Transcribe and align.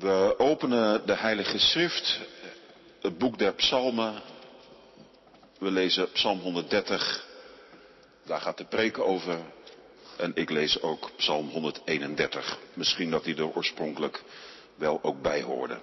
We 0.00 0.34
openen 0.38 1.06
de 1.06 1.16
Heilige 1.16 1.58
Schrift, 1.58 2.20
het 3.00 3.18
boek 3.18 3.38
der 3.38 3.52
Psalmen. 3.52 4.22
We 5.58 5.70
lezen 5.70 6.12
Psalm 6.12 6.40
130. 6.40 7.26
Daar 8.24 8.40
gaat 8.40 8.58
de 8.58 8.64
preek 8.64 8.98
over. 8.98 9.38
En 10.16 10.32
ik 10.34 10.50
lees 10.50 10.82
ook 10.82 11.10
Psalm 11.16 11.48
131. 11.48 12.58
Misschien 12.74 13.10
dat 13.10 13.24
die 13.24 13.36
er 13.36 13.54
oorspronkelijk 13.54 14.22
wel 14.74 14.98
ook 15.02 15.22
bij 15.22 15.42
hoorde. 15.42 15.80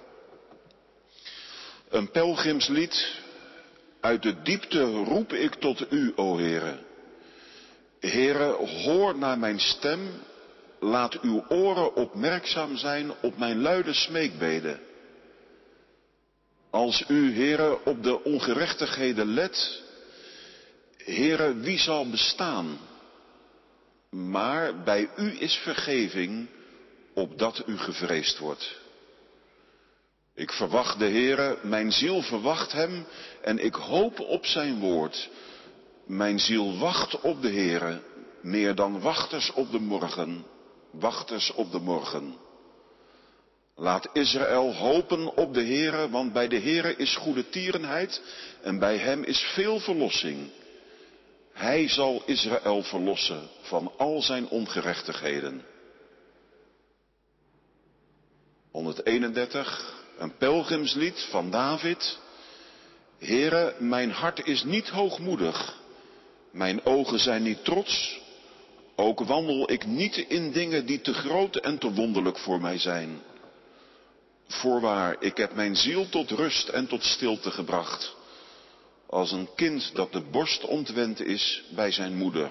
Een 1.88 2.10
pelgrimslied. 2.10 3.16
Uit 4.00 4.22
de 4.22 4.42
diepte 4.42 4.82
roep 4.84 5.32
ik 5.32 5.54
tot 5.54 5.92
u, 5.92 6.12
o 6.16 6.38
Heere. 6.38 6.78
Heere, 8.00 8.52
hoor 8.84 9.18
naar 9.18 9.38
mijn 9.38 9.60
stem 9.60 10.10
laat 10.80 11.20
uw 11.20 11.44
oren 11.48 11.94
opmerkzaam 11.94 12.76
zijn 12.76 13.12
op 13.22 13.38
mijn 13.38 13.60
luide 13.60 13.92
smeekbeden. 13.92 14.80
Als 16.70 17.04
u, 17.08 17.32
heren, 17.32 17.86
op 17.86 18.02
de 18.02 18.24
ongerechtigheden 18.24 19.26
let, 19.34 19.82
heren, 20.96 21.60
wie 21.60 21.78
zal 21.78 22.10
bestaan? 22.10 22.78
Maar 24.10 24.82
bij 24.82 25.08
u 25.16 25.40
is 25.40 25.54
vergeving, 25.54 26.48
opdat 27.14 27.62
u 27.66 27.78
gevreesd 27.78 28.38
wordt. 28.38 28.76
Ik 30.34 30.52
verwacht 30.52 30.98
de 30.98 31.08
Heere, 31.08 31.58
mijn 31.62 31.92
ziel 31.92 32.22
verwacht 32.22 32.72
Hem 32.72 33.06
en 33.42 33.58
ik 33.58 33.74
hoop 33.74 34.20
op 34.20 34.46
Zijn 34.46 34.78
woord. 34.78 35.30
Mijn 36.06 36.38
ziel 36.38 36.78
wacht 36.78 37.20
op 37.20 37.42
de 37.42 37.50
Heere, 37.50 38.00
meer 38.42 38.74
dan 38.74 39.00
wachters 39.00 39.52
op 39.52 39.70
de 39.70 39.78
morgen 39.78 40.44
wachters 40.90 41.52
op 41.52 41.72
de 41.72 41.78
morgen. 41.78 42.36
Laat 43.74 44.08
Israël 44.12 44.74
hopen 44.74 45.36
op 45.36 45.54
de 45.54 45.64
Heere, 45.64 46.10
want 46.10 46.32
bij 46.32 46.48
de 46.48 46.60
Heere 46.60 46.96
is 46.96 47.16
goede 47.16 47.48
tierenheid 47.48 48.22
en 48.62 48.78
bij 48.78 48.96
hem 48.96 49.22
is 49.22 49.40
veel 49.40 49.80
verlossing. 49.80 50.50
Hij 51.52 51.88
zal 51.88 52.22
Israël 52.26 52.82
verlossen 52.82 53.48
van 53.60 53.92
al 53.96 54.22
zijn 54.22 54.48
ongerechtigheden. 54.48 55.64
131, 58.70 59.94
een 60.18 60.36
pelgrimslied 60.36 61.26
van 61.30 61.50
David. 61.50 62.18
Heere, 63.18 63.74
mijn 63.78 64.10
hart 64.10 64.46
is 64.46 64.64
niet 64.64 64.88
hoogmoedig, 64.88 65.76
mijn 66.50 66.84
ogen 66.84 67.18
zijn 67.18 67.42
niet 67.42 67.64
trots, 67.64 68.20
ook 69.00 69.20
wandel 69.20 69.70
ik 69.70 69.86
niet 69.86 70.16
in 70.16 70.52
dingen 70.52 70.86
die 70.86 71.00
te 71.00 71.14
groot 71.14 71.56
en 71.56 71.78
te 71.78 71.92
wonderlijk 71.92 72.38
voor 72.38 72.60
mij 72.60 72.78
zijn. 72.78 73.22
Voorwaar, 74.46 75.16
ik 75.20 75.36
heb 75.36 75.54
mijn 75.54 75.76
ziel 75.76 76.08
tot 76.08 76.30
rust 76.30 76.68
en 76.68 76.86
tot 76.86 77.02
stilte 77.04 77.50
gebracht. 77.50 78.14
Als 79.06 79.32
een 79.32 79.48
kind 79.54 79.90
dat 79.94 80.12
de 80.12 80.20
borst 80.20 80.64
ontwend 80.64 81.20
is 81.20 81.62
bij 81.74 81.92
zijn 81.92 82.16
moeder. 82.16 82.50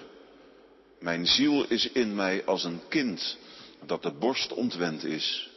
Mijn 1.00 1.26
ziel 1.26 1.66
is 1.68 1.92
in 1.92 2.16
mij 2.16 2.46
als 2.46 2.64
een 2.64 2.82
kind 2.88 3.38
dat 3.86 4.04
de 4.04 4.12
borst 4.12 4.54
ontwend 4.54 5.04
is. 5.04 5.50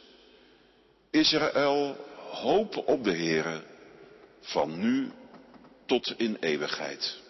Israël, 1.11 1.95
hoop 2.31 2.83
op 2.87 3.03
de 3.03 3.15
Heere, 3.15 3.63
van 4.41 4.79
nu 4.79 5.11
tot 5.85 6.13
in 6.17 6.37
eeuwigheid. 6.39 7.20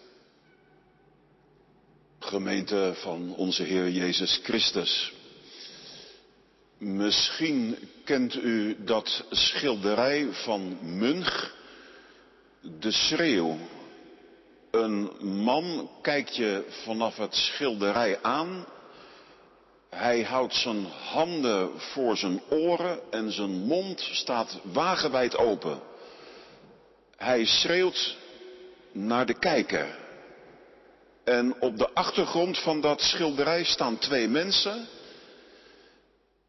Gemeente 2.24 2.92
van 2.94 3.34
onze 3.36 3.62
Heer 3.62 3.90
Jezus 3.90 4.40
Christus. 4.42 5.12
Misschien 6.78 7.78
kent 8.04 8.34
u 8.34 8.76
dat 8.84 9.24
schilderij 9.30 10.28
van 10.30 10.78
Munch, 10.80 11.54
De 12.60 12.90
Schreeuw. 12.90 13.56
Een 14.70 15.10
man 15.20 15.90
kijkt 16.02 16.36
je 16.36 16.64
vanaf 16.68 17.16
het 17.16 17.34
schilderij 17.34 18.22
aan. 18.22 18.66
Hij 19.90 20.22
houdt 20.22 20.54
zijn 20.54 20.86
handen 20.86 21.80
voor 21.80 22.16
zijn 22.16 22.42
oren 22.50 23.00
en 23.10 23.32
zijn 23.32 23.50
mond 23.50 24.08
staat 24.12 24.60
wagenwijd 24.62 25.36
open. 25.36 25.80
Hij 27.16 27.44
schreeuwt 27.44 28.16
naar 28.92 29.26
de 29.26 29.38
kijker. 29.38 30.00
En 31.24 31.60
op 31.60 31.78
de 31.78 31.94
achtergrond 31.94 32.58
van 32.58 32.80
dat 32.80 33.00
schilderij 33.00 33.64
staan 33.64 33.98
twee 33.98 34.28
mensen. 34.28 34.88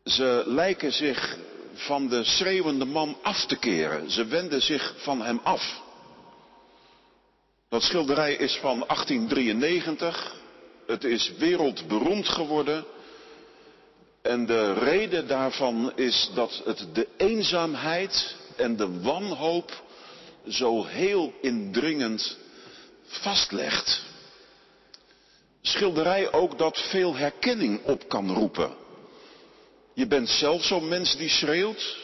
Ze 0.03 0.43
lijken 0.45 0.93
zich 0.93 1.37
van 1.73 2.07
de 2.07 2.23
schreeuwende 2.23 2.85
man 2.85 3.17
af 3.21 3.45
te 3.45 3.55
keren. 3.55 4.11
Ze 4.11 4.25
wenden 4.25 4.61
zich 4.61 4.93
van 4.97 5.21
hem 5.21 5.39
af. 5.43 5.81
Dat 7.69 7.83
schilderij 7.83 8.33
is 8.33 8.55
van 8.55 8.79
1893. 8.87 10.35
Het 10.87 11.03
is 11.03 11.31
wereldberoemd 11.37 12.27
geworden. 12.27 12.85
En 14.21 14.45
de 14.45 14.73
reden 14.73 15.27
daarvan 15.27 15.91
is 15.95 16.29
dat 16.33 16.61
het 16.65 16.87
de 16.93 17.07
eenzaamheid 17.17 18.35
en 18.55 18.75
de 18.75 19.01
wanhoop 19.01 19.83
zo 20.47 20.83
heel 20.85 21.33
indringend 21.41 22.37
vastlegt 23.05 24.11
schilderij 25.63 26.31
ook 26.31 26.57
dat 26.57 26.77
veel 26.89 27.15
herkenning 27.15 27.83
op 27.83 28.09
kan 28.09 28.33
roepen. 28.33 28.75
Je 29.93 30.07
bent 30.07 30.29
zelf 30.29 30.63
zo'n 30.63 30.87
mens 30.87 31.17
die 31.17 31.29
schreeuwt. 31.29 31.97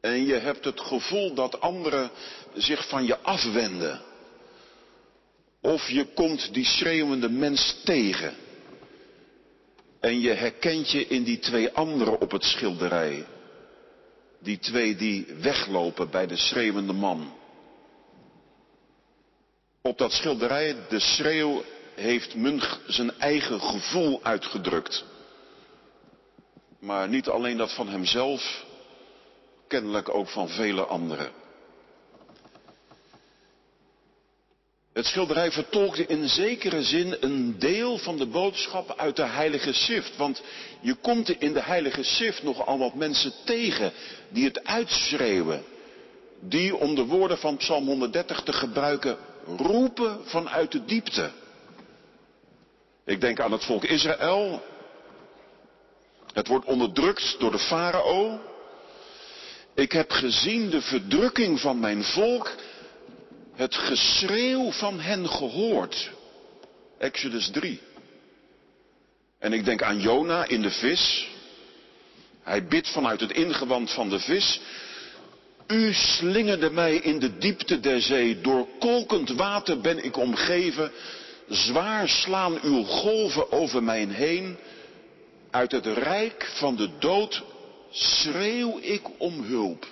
En 0.00 0.26
je 0.26 0.34
hebt 0.34 0.64
het 0.64 0.80
gevoel 0.80 1.34
dat 1.34 1.60
anderen 1.60 2.10
zich 2.54 2.88
van 2.88 3.06
je 3.06 3.18
afwenden. 3.18 4.00
Of 5.60 5.88
je 5.88 6.04
komt 6.04 6.54
die 6.54 6.64
schreeuwende 6.64 7.28
mens 7.28 7.80
tegen. 7.84 8.34
En 10.00 10.20
je 10.20 10.30
herkent 10.30 10.90
je 10.90 11.06
in 11.06 11.22
die 11.22 11.38
twee 11.38 11.70
anderen 11.70 12.20
op 12.20 12.30
het 12.30 12.44
schilderij. 12.44 13.26
Die 14.40 14.58
twee 14.58 14.96
die 14.96 15.26
weglopen 15.40 16.10
bij 16.10 16.26
de 16.26 16.36
schreeuwende 16.36 16.92
man. 16.92 17.32
Op 19.82 19.98
dat 19.98 20.12
schilderij 20.12 20.76
de 20.88 21.00
schreeuw 21.00 21.62
heeft 21.98 22.34
Munch 22.34 22.80
zijn 22.86 23.18
eigen 23.18 23.60
gevoel 23.60 24.20
uitgedrukt. 24.22 25.04
Maar 26.78 27.08
niet 27.08 27.28
alleen 27.28 27.56
dat 27.56 27.74
van 27.74 27.88
hemzelf, 27.88 28.64
kennelijk 29.68 30.14
ook 30.14 30.28
van 30.28 30.48
vele 30.48 30.84
anderen. 30.84 31.30
Het 34.92 35.06
schilderij 35.06 35.52
vertolkte 35.52 36.06
in 36.06 36.28
zekere 36.28 36.82
zin 36.82 37.16
een 37.20 37.58
deel 37.58 37.98
van 37.98 38.16
de 38.16 38.26
boodschap 38.26 38.94
uit 38.96 39.16
de 39.16 39.26
Heilige 39.26 39.72
Schrift. 39.72 40.16
Want 40.16 40.42
je 40.80 40.94
komt 40.94 41.28
in 41.28 41.52
de 41.52 41.62
Heilige 41.62 42.02
Schrift 42.02 42.42
nogal 42.42 42.78
wat 42.78 42.94
mensen 42.94 43.32
tegen 43.44 43.92
die 44.28 44.44
het 44.44 44.64
uitschreeuwen. 44.64 45.64
Die, 46.40 46.76
om 46.76 46.94
de 46.94 47.04
woorden 47.04 47.38
van 47.38 47.56
Psalm 47.56 47.86
130 47.86 48.42
te 48.42 48.52
gebruiken, 48.52 49.18
roepen 49.56 50.20
vanuit 50.24 50.72
de 50.72 50.84
diepte. 50.84 51.30
Ik 53.08 53.20
denk 53.20 53.40
aan 53.40 53.52
het 53.52 53.64
volk 53.64 53.84
Israël. 53.84 54.62
Het 56.32 56.46
wordt 56.46 56.66
onderdrukt 56.66 57.36
door 57.38 57.50
de 57.50 57.58
farao. 57.58 58.40
Ik 59.74 59.92
heb 59.92 60.10
gezien 60.10 60.70
de 60.70 60.80
verdrukking 60.80 61.60
van 61.60 61.80
mijn 61.80 62.04
volk, 62.04 62.54
het 63.54 63.74
geschreeuw 63.74 64.70
van 64.70 65.00
hen 65.00 65.28
gehoord. 65.28 66.10
Exodus 66.98 67.50
3. 67.50 67.80
En 69.38 69.52
ik 69.52 69.64
denk 69.64 69.82
aan 69.82 70.00
Jona 70.00 70.46
in 70.46 70.62
de 70.62 70.70
vis. 70.70 71.28
Hij 72.42 72.66
bidt 72.66 72.88
vanuit 72.88 73.20
het 73.20 73.32
ingewand 73.32 73.90
van 73.90 74.08
de 74.08 74.20
vis. 74.20 74.60
U 75.66 75.92
slingerde 75.92 76.70
mij 76.70 76.94
in 76.94 77.18
de 77.18 77.38
diepte 77.38 77.80
der 77.80 78.00
zee. 78.00 78.40
Door 78.40 78.68
kolkend 78.78 79.30
water 79.30 79.80
ben 79.80 80.04
ik 80.04 80.16
omgeven. 80.16 80.92
Zwaar 81.48 82.08
slaan 82.08 82.60
uw 82.62 82.82
golven 82.84 83.52
over 83.52 83.82
mij 83.82 84.04
heen. 84.04 84.56
Uit 85.50 85.72
het 85.72 85.86
rijk 85.86 86.52
van 86.54 86.76
de 86.76 86.98
dood 86.98 87.42
schreeuw 87.90 88.78
ik 88.78 89.02
om 89.18 89.42
hulp. 89.42 89.86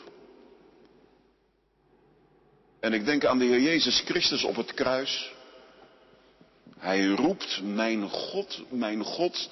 En 2.80 2.92
ik 2.92 3.04
denk 3.04 3.24
aan 3.24 3.38
de 3.38 3.44
Heer 3.44 3.60
Jezus 3.60 4.00
Christus 4.00 4.44
op 4.44 4.56
het 4.56 4.74
kruis. 4.74 5.32
Hij 6.78 7.06
roept, 7.06 7.60
mijn 7.62 8.08
God, 8.08 8.62
mijn 8.68 9.04
God, 9.04 9.50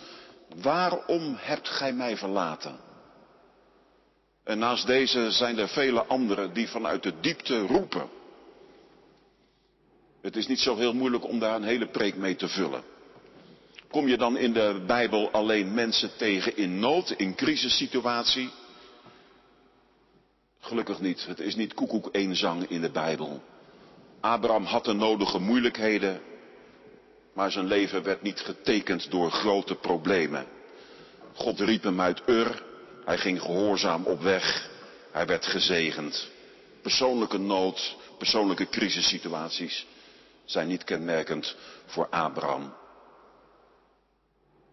waarom 0.63 1.37
hebt 1.39 1.69
gij 1.69 1.93
mij 1.93 2.17
verlaten? 2.17 2.77
En 4.45 4.59
naast 4.59 4.87
deze 4.87 5.31
zijn 5.31 5.59
er 5.59 5.69
vele 5.69 6.05
anderen 6.05 6.53
die 6.53 6.69
vanuit 6.69 7.03
de 7.03 7.13
diepte 7.21 7.61
roepen. 7.61 8.09
Het 10.25 10.37
is 10.37 10.47
niet 10.47 10.61
zo 10.61 10.77
heel 10.77 10.95
moeilijk 10.95 11.25
om 11.29 11.39
daar 11.39 11.55
een 11.55 11.63
hele 11.63 11.87
preek 11.87 12.17
mee 12.17 12.37
te 12.37 12.49
vullen. 12.49 12.83
Kom 13.91 14.09
je 14.09 14.17
dan 14.17 14.37
in 14.37 14.53
de 14.53 14.83
Bijbel 14.87 15.31
alleen 15.31 15.75
mensen 15.75 16.11
tegen 16.17 16.57
in 16.57 16.79
nood, 16.79 17.11
in 17.11 17.35
crisissituatie? 17.35 18.51
Gelukkig 20.61 21.01
niet. 21.01 21.27
Het 21.27 21.41
is 21.41 21.55
niet 21.55 21.75
koekoek 21.75 22.09
één 22.13 22.37
zang 22.37 22.69
in 22.69 22.81
de 22.81 22.91
Bijbel. 22.91 23.43
Abraham 24.21 24.65
had 24.65 24.85
de 24.85 24.93
nodige 24.93 25.39
moeilijkheden, 25.39 26.21
maar 27.35 27.53
zijn 27.53 27.67
leven 27.67 28.03
werd 28.03 28.23
niet 28.23 28.41
getekend 28.41 29.11
door 29.11 29.31
grote 29.31 29.75
problemen. 29.75 30.47
God 31.35 31.61
riep 31.61 31.83
hem 31.83 32.01
uit 32.01 32.23
Ur, 32.27 32.63
hij 33.05 33.19
ging 33.19 33.41
gehoorzaam 33.41 34.05
op 34.05 34.21
weg, 34.21 34.71
hij 35.11 35.27
werd 35.27 35.47
gezegend. 35.47 36.29
Persoonlijke 36.83 37.39
nood, 37.39 37.97
persoonlijke 38.19 38.69
crisissituaties 38.69 39.87
zijn 40.45 40.69
niet 40.69 40.85
kenmerkend 40.85 41.57
voor 41.87 42.09
Abraham. 42.09 42.75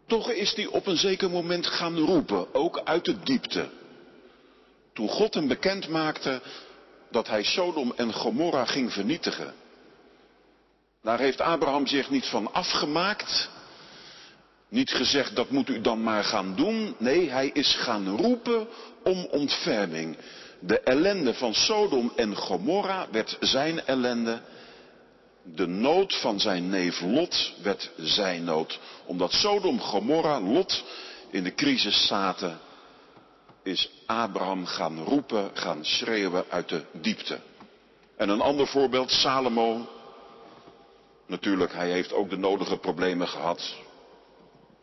Toch 0.08 0.32
is 0.32 0.56
hij 0.56 0.66
op 0.66 0.88
een 0.88 0.98
zeker 0.98 1.30
moment 1.30 1.68
gaan 1.68 1.98
roepen, 1.98 2.54
ook 2.54 2.82
uit 2.84 3.06
de 3.06 3.20
diepte. 3.20 3.70
Toen 4.94 5.10
God 5.10 5.34
hem 5.34 5.48
bekend 5.48 5.88
maakte 5.88 6.42
dat 7.12 7.28
hij 7.28 7.44
Sodom 7.44 7.94
en 7.96 8.14
Gomorra 8.14 8.66
ging 8.66 8.94
vernietigen. 8.94 9.54
Daar 11.02 11.20
heeft 11.20 11.42
Abraham 11.42 11.88
zich 11.88 12.10
niet 12.10 12.26
van 12.26 12.54
afgemaakt. 12.54 13.50
Niet 14.70 14.92
gezegd 14.92 15.36
dat 15.36 15.50
moet 15.50 15.70
u 15.70 15.82
dan 15.82 16.04
maar 16.04 16.24
gaan 16.24 16.56
doen. 16.56 16.96
Nee, 16.98 17.30
hij 17.30 17.50
is 17.54 17.76
gaan 17.76 18.18
roepen 18.18 18.68
om 19.04 19.26
ontferming. 19.26 20.18
De 20.60 20.80
ellende 20.80 21.34
van 21.34 21.54
Sodom 21.54 22.12
en 22.16 22.36
Gomorra 22.36 23.08
werd 23.12 23.38
zijn 23.40 23.86
ellende. 23.86 24.42
De 25.44 25.68
nood 25.68 26.16
van 26.16 26.40
zijn 26.40 26.70
neef 26.70 27.02
Lot 27.02 27.54
werd 27.62 27.92
zijn 27.98 28.44
nood. 28.44 28.80
Omdat 29.06 29.32
Sodom, 29.32 29.80
Gomorra, 29.80 30.40
Lot 30.40 30.84
in 31.30 31.44
de 31.44 31.54
crisis 31.54 32.08
zaten, 32.08 32.60
is 33.64 33.90
Abraham 34.06 34.66
gaan 34.66 35.04
roepen, 35.04 35.52
gaan 35.54 35.86
schreeuwen 35.86 36.46
uit 36.50 36.70
de 36.70 36.84
diepte. 36.92 37.40
En 38.18 38.30
een 38.30 38.42
ander 38.42 38.68
voorbeeld, 38.68 39.12
Salomo. 39.12 39.90
Natuurlijk, 41.28 41.74
hij 41.74 41.90
heeft 41.90 42.14
ook 42.14 42.30
de 42.30 42.38
nodige 42.38 42.78
problemen 42.78 43.28
gehad. 43.28 43.76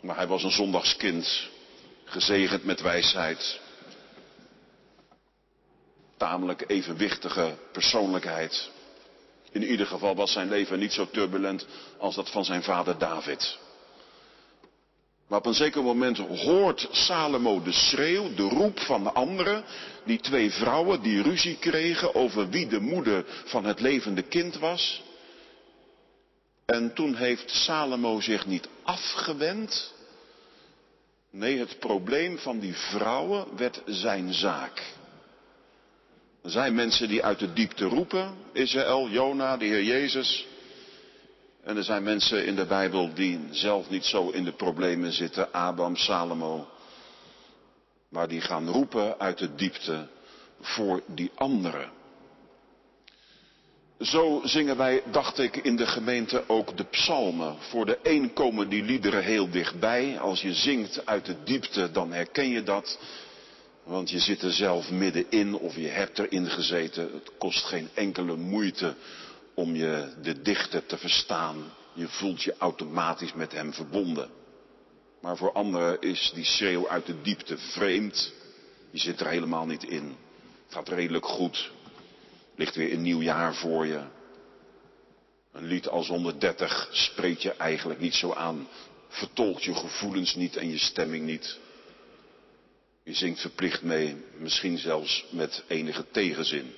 Maar 0.01 0.17
hij 0.17 0.27
was 0.27 0.43
een 0.43 0.51
zondagskind, 0.51 1.49
gezegend 2.05 2.65
met 2.65 2.81
wijsheid. 2.81 3.61
Tamelijk 6.17 6.65
evenwichtige 6.67 7.55
persoonlijkheid. 7.73 8.71
In 9.53 9.65
ieder 9.65 9.87
geval 9.87 10.15
was 10.15 10.33
zijn 10.33 10.49
leven 10.49 10.79
niet 10.79 10.93
zo 10.93 11.09
turbulent 11.11 11.67
als 11.99 12.15
dat 12.15 12.31
van 12.31 12.45
zijn 12.45 12.63
vader 12.63 12.99
David. 12.99 13.59
Maar 15.29 15.39
op 15.39 15.47
een 15.47 15.55
zeker 15.55 15.83
moment 15.83 16.19
hoort 16.19 16.89
Salomo 16.91 17.63
de 17.63 17.73
schreeuw, 17.73 18.35
de 18.35 18.43
roep 18.43 18.81
van 18.81 19.03
de 19.03 19.13
anderen, 19.13 19.65
die 20.05 20.21
twee 20.21 20.51
vrouwen 20.51 21.03
die 21.03 21.23
ruzie 21.23 21.57
kregen 21.57 22.15
over 22.15 22.49
wie 22.49 22.67
de 22.67 22.81
moeder 22.81 23.25
van 23.45 23.65
het 23.65 23.81
levende 23.81 24.23
kind 24.23 24.59
was. 24.59 25.03
En 26.67 26.95
toen 26.95 27.15
heeft 27.15 27.51
Salomo 27.51 28.21
zich 28.21 28.47
niet 28.47 28.69
afgewend. 28.83 29.95
Nee, 31.31 31.59
het 31.59 31.79
probleem 31.79 32.39
van 32.39 32.59
die 32.59 32.75
vrouwen 32.75 33.57
werd 33.57 33.83
zijn 33.87 34.35
zaak. 34.35 34.97
Er 36.43 36.51
zijn 36.51 36.75
mensen 36.75 37.09
die 37.09 37.25
uit 37.25 37.39
de 37.39 37.53
diepte 37.53 37.85
roepen, 37.85 38.35
Israël, 38.53 39.09
Jona, 39.09 39.57
de 39.57 39.65
Heer 39.65 39.83
Jezus. 39.83 40.47
En 41.63 41.77
er 41.77 41.85
zijn 41.85 42.03
mensen 42.03 42.47
in 42.47 42.57
de 42.57 42.67
Bijbel 42.67 43.15
die 43.15 43.41
zelf 43.51 43.91
niet 43.91 44.05
zo 44.05 44.29
in 44.29 44.45
de 44.45 44.53
problemen 44.53 45.13
zitten, 45.13 45.53
Abraham, 45.53 45.97
Salomo. 45.97 46.69
Maar 48.09 48.29
die 48.29 48.41
gaan 48.41 48.69
roepen 48.69 49.19
uit 49.21 49.39
de 49.39 49.55
diepte 49.55 50.09
voor 50.61 51.03
die 51.07 51.31
anderen. 51.35 51.91
Zo 54.01 54.41
zingen 54.45 54.77
wij, 54.77 55.03
dacht 55.11 55.39
ik, 55.39 55.57
in 55.57 55.77
de 55.77 55.87
gemeente 55.87 56.45
ook 56.47 56.77
de 56.77 56.85
psalmen. 56.85 57.57
Voor 57.59 57.87
de 57.87 57.99
een 58.03 58.33
komen 58.33 58.69
die 58.69 58.83
liederen 58.83 59.23
heel 59.23 59.51
dichtbij. 59.51 60.19
Als 60.21 60.43
je 60.43 60.55
zingt 60.55 61.07
uit 61.07 61.25
de 61.25 61.37
diepte, 61.45 61.91
dan 61.91 62.13
herken 62.13 62.49
je 62.49 62.63
dat. 62.63 62.99
Want 63.89 64.11
je 64.11 64.19
zit 64.19 64.43
er 64.43 64.53
zelf 64.53 64.91
middenin 64.91 65.55
of 65.55 65.77
je 65.77 65.87
hebt 65.87 66.19
erin 66.19 66.51
gezeten. 66.51 67.11
Het 67.13 67.31
kost 67.39 67.65
geen 67.65 67.89
enkele 67.95 68.37
moeite 68.37 68.95
om 69.55 69.75
je 69.75 70.13
de 70.23 70.43
dichter 70.43 70.87
te 70.87 70.99
verstaan. 70.99 71.73
Je 71.93 72.09
voelt 72.09 72.43
je 72.43 72.55
automatisch 72.59 73.33
met 73.33 73.53
hem 73.53 73.73
verbonden. 73.73 74.31
Maar 75.21 75.37
voor 75.37 75.53
anderen 75.53 76.01
is 76.01 76.31
die 76.35 76.45
schreeuw 76.45 76.89
uit 76.89 77.07
de 77.07 77.21
diepte 77.23 77.59
vreemd. 77.59 78.33
Je 78.91 78.99
zit 78.99 79.21
er 79.21 79.29
helemaal 79.29 79.67
niet 79.67 79.85
in. 79.85 80.17
Het 80.65 80.75
gaat 80.75 80.89
redelijk 80.89 81.27
goed. 81.27 81.71
Ligt 82.57 82.75
weer 82.75 82.93
een 82.93 83.03
nieuw 83.03 83.23
jaar 83.23 83.55
voor 83.55 83.87
je. 83.87 84.01
Een 85.53 85.67
lied 85.67 85.89
als 85.89 86.09
130 86.09 86.89
spreekt 86.93 87.43
je 87.43 87.53
eigenlijk 87.53 88.01
niet 88.01 88.15
zo 88.15 88.33
aan. 88.33 88.69
Vertolkt 89.09 89.65
je 89.65 89.75
gevoelens 89.75 90.35
niet 90.35 90.57
en 90.57 90.71
je 90.71 90.79
stemming 90.79 91.25
niet. 91.25 91.59
Je 93.09 93.15
zingt 93.15 93.41
verplicht 93.41 93.83
mee, 93.83 94.17
misschien 94.39 94.79
zelfs 94.79 95.25
met 95.31 95.65
enige 95.67 96.05
tegenzin. 96.11 96.75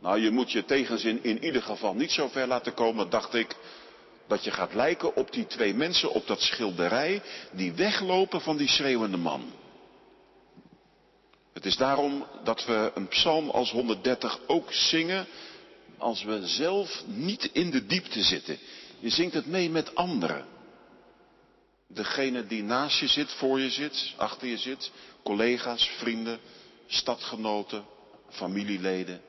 Nou, 0.00 0.20
je 0.20 0.30
moet 0.30 0.52
je 0.52 0.64
tegenzin 0.64 1.24
in 1.24 1.44
ieder 1.44 1.62
geval 1.62 1.94
niet 1.94 2.10
zo 2.10 2.28
ver 2.28 2.46
laten 2.46 2.74
komen, 2.74 3.10
dacht 3.10 3.34
ik, 3.34 3.56
dat 4.26 4.44
je 4.44 4.50
gaat 4.50 4.74
lijken 4.74 5.16
op 5.16 5.32
die 5.32 5.46
twee 5.46 5.74
mensen 5.74 6.12
op 6.12 6.26
dat 6.26 6.40
schilderij 6.40 7.22
die 7.52 7.72
weglopen 7.72 8.40
van 8.40 8.56
die 8.56 8.68
schreeuwende 8.68 9.16
man. 9.16 9.52
Het 11.52 11.66
is 11.66 11.76
daarom 11.76 12.26
dat 12.44 12.64
we 12.64 12.92
een 12.94 13.08
psalm 13.08 13.50
als 13.50 13.70
130 13.70 14.40
ook 14.46 14.72
zingen 14.72 15.26
als 15.98 16.22
we 16.22 16.46
zelf 16.46 17.02
niet 17.06 17.50
in 17.52 17.70
de 17.70 17.86
diepte 17.86 18.22
zitten. 18.22 18.58
Je 18.98 19.10
zingt 19.10 19.34
het 19.34 19.46
mee 19.46 19.70
met 19.70 19.94
anderen. 19.94 20.55
Degene 21.86 22.46
die 22.46 22.62
naast 22.62 22.98
je 22.98 23.06
zit, 23.06 23.32
voor 23.32 23.60
je 23.60 23.70
zit, 23.70 24.14
achter 24.16 24.48
je 24.48 24.58
zit, 24.58 24.90
collega's, 25.22 25.88
vrienden, 25.88 26.40
stadgenoten, 26.86 27.84
familieleden. 28.28 29.20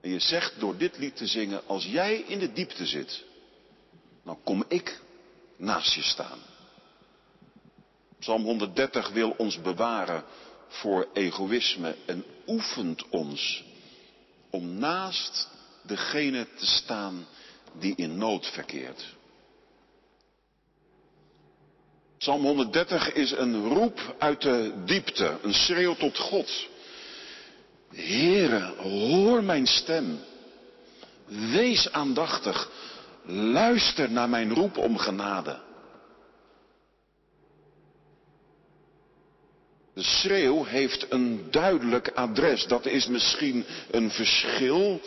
En 0.00 0.10
je 0.10 0.18
zegt 0.18 0.60
door 0.60 0.76
dit 0.76 0.98
lied 0.98 1.16
te 1.16 1.26
zingen, 1.26 1.66
als 1.66 1.84
jij 1.84 2.16
in 2.16 2.38
de 2.38 2.52
diepte 2.52 2.86
zit, 2.86 3.24
dan 4.24 4.38
kom 4.44 4.64
ik 4.68 5.00
naast 5.56 5.94
je 5.94 6.02
staan. 6.02 6.38
Psalm 8.18 8.42
130 8.42 9.08
wil 9.08 9.34
ons 9.36 9.60
bewaren 9.60 10.24
voor 10.68 11.08
egoïsme 11.12 11.96
en 12.06 12.24
oefent 12.46 13.08
ons 13.08 13.64
om 14.50 14.78
naast 14.78 15.48
degene 15.82 16.46
te 16.54 16.66
staan 16.66 17.26
die 17.78 17.94
in 17.96 18.18
nood 18.18 18.46
verkeert. 18.46 19.16
Psalm 22.18 22.42
130 22.42 23.12
is 23.12 23.30
een 23.30 23.68
roep 23.68 24.14
uit 24.18 24.42
de 24.42 24.72
diepte, 24.84 25.38
een 25.42 25.54
schreeuw 25.54 25.94
tot 25.94 26.18
God. 26.18 26.68
Heere, 27.94 28.72
hoor 28.76 29.42
mijn 29.42 29.66
stem. 29.66 30.20
Wees 31.26 31.92
aandachtig. 31.92 32.70
Luister 33.26 34.10
naar 34.10 34.28
mijn 34.28 34.54
roep 34.54 34.76
om 34.76 34.96
genade. 34.96 35.58
De 39.94 40.02
schreeuw 40.02 40.64
heeft 40.64 41.06
een 41.08 41.50
duidelijk 41.50 42.10
adres. 42.14 42.66
Dat 42.66 42.86
is 42.86 43.06
misschien 43.06 43.64
een 43.90 44.10
verschil 44.10 45.00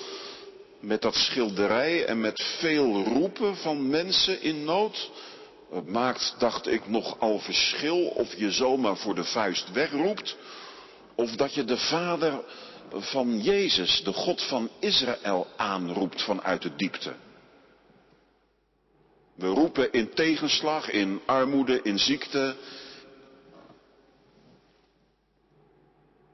met 0.79 1.01
dat 1.01 1.15
schilderij 1.15 2.05
en 2.05 2.19
met 2.19 2.41
veel 2.59 3.03
roepen 3.03 3.55
van 3.55 3.89
mensen 3.89 4.41
in 4.41 4.63
nood. 4.63 5.11
Het 5.71 5.87
maakt, 5.87 6.35
dacht 6.37 6.67
ik, 6.67 6.87
nogal 6.87 7.39
verschil 7.39 8.07
of 8.07 8.35
je 8.35 8.51
zomaar 8.51 8.97
voor 8.97 9.15
de 9.15 9.23
vuist 9.23 9.71
wegroept. 9.71 10.37
Of 11.15 11.35
dat 11.35 11.53
je 11.53 11.63
de 11.63 11.77
vader 11.77 12.43
van 12.89 13.41
Jezus, 13.41 14.03
de 14.03 14.13
God 14.13 14.41
van 14.41 14.69
Israël, 14.79 15.47
aanroept 15.57 16.21
vanuit 16.21 16.61
de 16.61 16.75
diepte. 16.75 17.13
We 19.35 19.47
roepen 19.47 19.91
in 19.91 20.13
tegenslag, 20.13 20.89
in 20.89 21.21
armoede, 21.25 21.81
in 21.81 21.99
ziekte. 21.99 22.55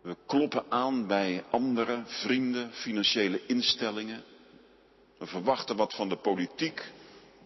We 0.01 0.15
kloppen 0.25 0.65
aan 0.69 1.07
bij 1.07 1.43
andere 1.49 2.03
vrienden, 2.05 2.71
financiële 2.73 3.45
instellingen. 3.45 4.23
We 5.17 5.25
verwachten 5.25 5.75
wat 5.75 5.93
van 5.93 6.09
de 6.09 6.17
politiek, 6.17 6.91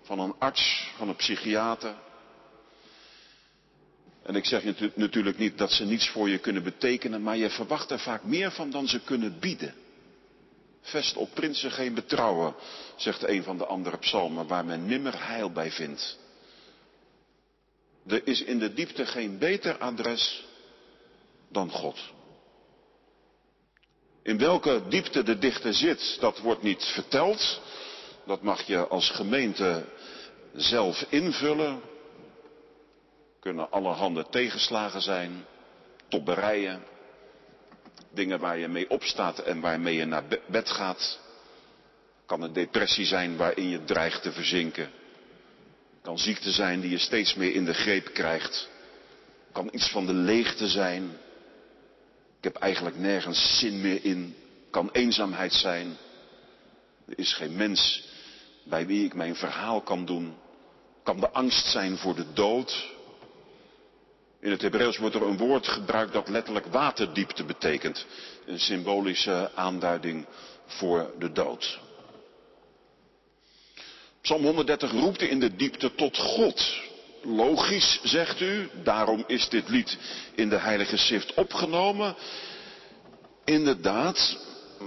van 0.01 0.20
een 0.20 0.36
arts, 0.39 0.91
van 0.98 1.10
een 1.10 1.15
psychiater. 1.15 1.96
En 4.24 4.36
ik 4.36 4.46
zeg 4.46 4.63
natuurlijk 4.96 5.38
niet 5.38 5.58
dat 5.58 5.72
ze 5.72 5.86
niets 5.86 6.10
voor 6.10 6.29
je 6.29 6.38
kunnen 6.38 6.63
betekenen, 6.63 7.22
maar 7.22 7.38
je 7.38 7.50
verwacht 7.50 7.91
er 7.91 8.00
vaak 8.00 8.24
meer 8.24 8.51
van 8.51 8.70
dan 8.70 8.88
ze 8.88 9.00
kunnen 9.00 9.39
bieden. 9.39 9.74
Vest 10.81 11.15
op 11.15 11.34
prinsen 11.34 11.72
geen 11.72 11.93
betrouwen, 11.93 12.55
zegt 12.96 13.27
een 13.27 13.43
van 13.43 13.58
de 13.58 13.65
andere 13.65 13.98
psalmen, 13.98 14.48
waar 14.48 14.65
men 14.65 14.86
nimmer 14.86 15.27
heil 15.27 15.51
bij 15.51 15.72
vindt. 15.72 16.17
Er 18.08 18.27
is 18.27 18.43
in 18.43 18.60
de 18.60 18.74
diepte 18.74 19.05
geen 19.05 19.38
beter 19.38 19.77
adres 19.77 20.46
dan 21.50 21.72
God. 21.72 22.00
In 24.24 24.38
welke 24.38 24.81
diepte 24.89 25.24
de 25.24 25.38
dichter 25.38 25.74
zit, 25.74 26.17
dat 26.20 26.39
wordt 26.39 26.63
niet 26.63 26.84
verteld. 26.84 27.62
Dat 28.25 28.41
mag 28.41 28.61
je 28.61 28.87
als 28.87 29.09
gemeente 29.09 29.85
zelf 30.53 31.05
invullen. 31.09 31.81
Kunnen 33.39 33.71
allerhande 33.71 34.25
tegenslagen 34.29 35.01
zijn, 35.01 35.45
tobberijen, 36.07 36.83
dingen 38.13 38.39
waar 38.39 38.57
je 38.57 38.67
mee 38.67 38.89
opstaat 38.89 39.39
en 39.39 39.59
waarmee 39.59 39.95
je 39.95 40.05
naar 40.05 40.23
bed 40.47 40.69
gaat. 40.69 41.19
Kan 42.25 42.41
een 42.41 42.53
depressie 42.53 43.05
zijn 43.05 43.37
waarin 43.37 43.69
je 43.69 43.83
dreigt 43.83 44.21
te 44.21 44.31
verzinken. 44.31 44.89
Kan 46.01 46.19
ziekte 46.19 46.51
zijn 46.51 46.79
die 46.79 46.89
je 46.89 46.97
steeds 46.97 47.35
meer 47.35 47.53
in 47.53 47.65
de 47.65 47.73
greep 47.73 48.13
krijgt. 48.13 48.69
Kan 49.51 49.69
iets 49.71 49.89
van 49.89 50.05
de 50.05 50.13
leegte 50.13 50.67
zijn. 50.67 51.03
Ik 52.37 52.43
heb 52.43 52.55
eigenlijk 52.55 52.97
nergens 52.97 53.59
zin 53.59 53.81
meer 53.81 54.05
in. 54.05 54.35
Kan 54.69 54.89
eenzaamheid 54.91 55.53
zijn. 55.53 55.97
Er 57.07 57.19
is 57.19 57.33
geen 57.33 57.55
mens 57.55 58.09
bij 58.63 58.86
wie 58.86 59.06
ik 59.06 59.13
mijn 59.13 59.36
verhaal 59.36 59.82
kan 59.82 60.06
doen. 60.06 60.36
Kan 61.03 61.20
de 61.20 61.30
angst 61.30 61.65
zijn 61.65 61.98
voor 61.98 62.15
de 62.15 62.34
dood. 62.34 62.89
In 64.39 64.51
het 64.51 64.62
Hebreeuws 64.62 64.98
wordt 64.98 65.15
er 65.15 65.24
een 65.24 65.38
woord 65.38 65.68
gebruikt 65.68 66.13
dat 66.13 66.30
letterlijk 66.30 66.65
waterdiepte 66.65 67.44
betekent. 67.44 68.06
Een 68.46 68.60
symbolische 68.60 69.51
aanduiding 69.56 70.25
voor 70.65 71.12
de 71.20 71.32
dood. 71.32 71.80
Psalm 74.22 74.44
130 74.44 74.91
roept 74.91 75.22
in 75.22 75.39
de 75.39 75.56
diepte 75.56 75.96
tot 75.96 76.18
God. 76.18 76.82
Logisch, 77.24 78.00
zegt 78.03 78.39
u, 78.39 78.70
daarom 78.84 79.24
is 79.27 79.50
dit 79.50 79.70
lied 79.70 79.98
in 80.36 80.50
de 80.50 80.58
Heilige 80.58 80.98
Schrift 80.98 81.34
opgenomen. 81.34 82.15
Inderdaad, 83.46 84.38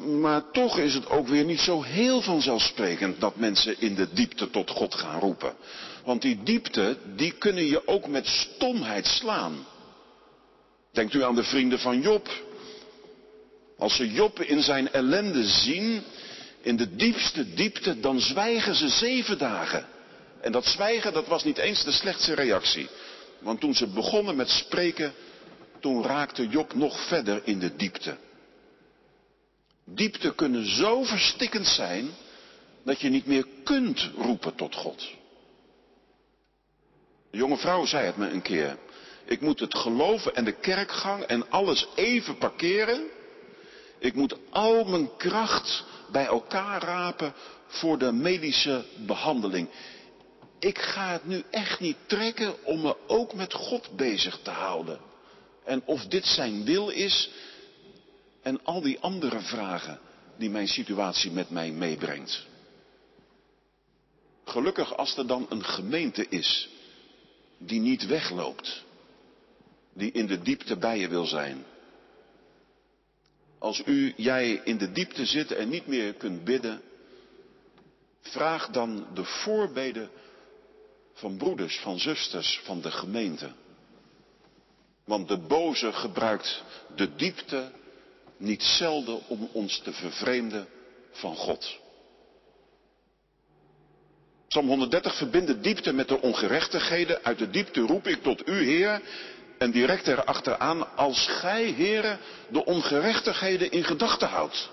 maar 0.02 0.50
toch 0.50 0.78
is 0.78 0.94
het 0.94 1.08
ook 1.08 1.28
weer 1.28 1.44
niet 1.44 1.60
zo 1.60 1.82
heel 1.82 2.20
vanzelfsprekend 2.22 3.20
dat 3.20 3.36
mensen 3.36 3.80
in 3.80 3.94
de 3.94 4.12
diepte 4.12 4.50
tot 4.50 4.70
God 4.70 4.94
gaan 4.94 5.20
roepen. 5.20 5.54
Want 6.04 6.22
die 6.22 6.42
diepte, 6.42 6.96
die 7.16 7.32
kunnen 7.32 7.64
je 7.64 7.88
ook 7.88 8.08
met 8.08 8.26
stomheid 8.26 9.06
slaan. 9.06 9.66
Denkt 10.92 11.14
u 11.14 11.22
aan 11.22 11.34
de 11.34 11.44
vrienden 11.44 11.78
van 11.78 12.00
Job. 12.00 12.28
Als 13.78 13.96
ze 13.96 14.12
Job 14.12 14.40
in 14.40 14.62
zijn 14.62 14.92
ellende 14.92 15.44
zien, 15.44 16.02
in 16.60 16.76
de 16.76 16.94
diepste 16.94 17.54
diepte, 17.54 18.00
dan 18.00 18.20
zwijgen 18.20 18.74
ze 18.74 18.88
zeven 18.88 19.38
dagen. 19.38 19.86
En 20.40 20.52
dat 20.52 20.64
zwijgen, 20.64 21.12
dat 21.12 21.26
was 21.26 21.44
niet 21.44 21.58
eens 21.58 21.84
de 21.84 21.92
slechtste 21.92 22.34
reactie. 22.34 22.88
Want 23.38 23.60
toen 23.60 23.74
ze 23.74 23.86
begonnen 23.86 24.36
met 24.36 24.48
spreken, 24.48 25.12
toen 25.80 26.02
raakte 26.02 26.48
Job 26.48 26.74
nog 26.74 27.06
verder 27.06 27.40
in 27.44 27.58
de 27.58 27.76
diepte. 27.76 28.16
Diepte 29.84 30.34
kunnen 30.34 30.66
zo 30.66 31.02
verstikkend 31.02 31.66
zijn 31.66 32.10
dat 32.84 33.00
je 33.00 33.08
niet 33.08 33.26
meer 33.26 33.46
kunt 33.64 34.10
roepen 34.16 34.54
tot 34.54 34.74
God. 34.74 35.10
De 37.30 37.38
jonge 37.38 37.56
vrouw 37.56 37.86
zei 37.86 38.06
het 38.06 38.16
me 38.16 38.28
een 38.28 38.42
keer. 38.42 38.78
Ik 39.24 39.40
moet 39.40 39.60
het 39.60 39.74
geloven 39.74 40.34
en 40.34 40.44
de 40.44 40.52
kerkgang 40.52 41.22
en 41.22 41.50
alles 41.50 41.86
even 41.94 42.38
parkeren. 42.38 43.04
Ik 43.98 44.14
moet 44.14 44.36
al 44.50 44.84
mijn 44.84 45.16
kracht 45.16 45.84
bij 46.12 46.26
elkaar 46.26 46.82
rapen 46.82 47.34
voor 47.66 47.98
de 47.98 48.12
medische 48.12 48.84
behandeling. 48.96 49.68
Ik 50.58 50.78
ga 50.78 51.12
het 51.12 51.26
nu 51.26 51.42
echt 51.50 51.80
niet 51.80 51.96
trekken 52.06 52.64
om 52.64 52.80
me 52.80 52.96
ook 53.06 53.34
met 53.34 53.52
God 53.52 53.96
bezig 53.96 54.38
te 54.42 54.50
houden. 54.50 55.00
En 55.64 55.82
of 55.84 56.06
dit 56.06 56.26
zijn 56.26 56.64
wil 56.64 56.88
is 56.88 57.30
en 58.44 58.64
al 58.64 58.80
die 58.80 59.00
andere 59.00 59.40
vragen 59.40 59.98
die 60.36 60.50
mijn 60.50 60.68
situatie 60.68 61.30
met 61.30 61.50
mij 61.50 61.70
meebrengt. 61.70 62.46
Gelukkig 64.44 64.96
als 64.96 65.16
er 65.16 65.26
dan 65.26 65.46
een 65.48 65.64
gemeente 65.64 66.28
is 66.28 66.68
die 67.58 67.80
niet 67.80 68.06
wegloopt, 68.06 68.84
die 69.92 70.12
in 70.12 70.26
de 70.26 70.42
diepte 70.42 70.76
bij 70.76 70.98
je 70.98 71.08
wil 71.08 71.26
zijn. 71.26 71.64
Als 73.58 73.82
u, 73.86 74.12
jij 74.16 74.60
in 74.64 74.78
de 74.78 74.92
diepte 74.92 75.26
zit 75.26 75.52
en 75.52 75.68
niet 75.68 75.86
meer 75.86 76.14
kunt 76.14 76.44
bidden, 76.44 76.82
vraag 78.20 78.68
dan 78.68 79.06
de 79.14 79.24
voorbeden 79.24 80.10
van 81.12 81.36
broeders, 81.36 81.78
van 81.78 81.98
zusters, 81.98 82.60
van 82.64 82.80
de 82.80 82.90
gemeente. 82.90 83.52
Want 85.04 85.28
de 85.28 85.38
boze 85.38 85.92
gebruikt 85.92 86.62
de 86.96 87.14
diepte 87.14 87.72
niet 88.44 88.62
zelden 88.62 89.20
om 89.28 89.48
ons 89.52 89.78
te 89.78 89.92
vervreemden 89.92 90.68
van 91.10 91.36
God. 91.36 91.78
Psalm 94.48 94.66
130 94.68 95.16
verbindt 95.16 95.46
de 95.46 95.60
diepte 95.60 95.92
met 95.92 96.08
de 96.08 96.20
ongerechtigheden. 96.20 97.24
Uit 97.24 97.38
de 97.38 97.50
diepte 97.50 97.80
roep 97.80 98.06
ik 98.06 98.22
tot 98.22 98.48
u, 98.48 98.64
Heer. 98.64 99.00
En 99.58 99.70
direct 99.70 100.06
erachteraan, 100.06 100.96
als 100.96 101.26
gij, 101.26 101.72
Heere, 101.76 102.18
de 102.48 102.64
ongerechtigheden 102.64 103.70
in 103.70 103.84
gedachten 103.84 104.28
houdt. 104.28 104.70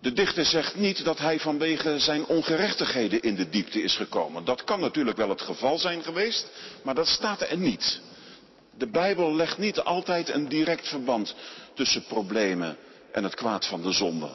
De 0.00 0.12
dichter 0.12 0.44
zegt 0.44 0.76
niet 0.76 1.04
dat 1.04 1.18
hij 1.18 1.40
vanwege 1.40 1.98
zijn 1.98 2.26
ongerechtigheden 2.26 3.22
in 3.22 3.34
de 3.34 3.48
diepte 3.48 3.82
is 3.82 3.96
gekomen. 3.96 4.44
Dat 4.44 4.64
kan 4.64 4.80
natuurlijk 4.80 5.16
wel 5.16 5.28
het 5.28 5.42
geval 5.42 5.78
zijn 5.78 6.02
geweest, 6.02 6.50
maar 6.82 6.94
dat 6.94 7.06
staat 7.06 7.40
er 7.40 7.56
niet. 7.56 8.00
De 8.78 8.86
Bijbel 8.86 9.34
legt 9.34 9.58
niet 9.58 9.80
altijd 9.80 10.28
een 10.28 10.48
direct 10.48 10.88
verband 10.88 11.34
tussen 11.74 12.04
problemen 12.04 12.76
en 13.12 13.24
het 13.24 13.34
kwaad 13.34 13.66
van 13.66 13.82
de 13.82 13.92
zonde. 13.92 14.28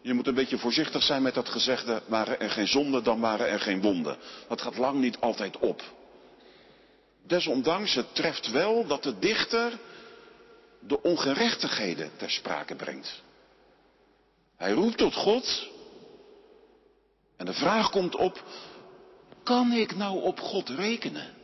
Je 0.00 0.14
moet 0.14 0.26
een 0.26 0.34
beetje 0.34 0.58
voorzichtig 0.58 1.02
zijn 1.02 1.22
met 1.22 1.34
dat 1.34 1.48
gezegde, 1.48 2.02
waren 2.06 2.40
er 2.40 2.50
geen 2.50 2.68
zonden, 2.68 3.04
dan 3.04 3.20
waren 3.20 3.48
er 3.48 3.60
geen 3.60 3.80
wonden. 3.80 4.16
Dat 4.48 4.62
gaat 4.62 4.76
lang 4.76 5.00
niet 5.00 5.20
altijd 5.20 5.58
op. 5.58 5.82
Desondanks, 7.26 7.94
het 7.94 8.14
treft 8.14 8.50
wel 8.50 8.86
dat 8.86 9.02
de 9.02 9.18
dichter 9.18 9.78
de 10.80 11.02
ongerechtigheden 11.02 12.10
ter 12.16 12.30
sprake 12.30 12.74
brengt. 12.74 13.22
Hij 14.56 14.72
roept 14.72 14.96
tot 14.96 15.14
God 15.14 15.68
en 17.36 17.46
de 17.46 17.52
vraag 17.52 17.90
komt 17.90 18.16
op, 18.16 18.42
kan 19.42 19.72
ik 19.72 19.96
nou 19.96 20.22
op 20.22 20.40
God 20.40 20.68
rekenen? 20.68 21.37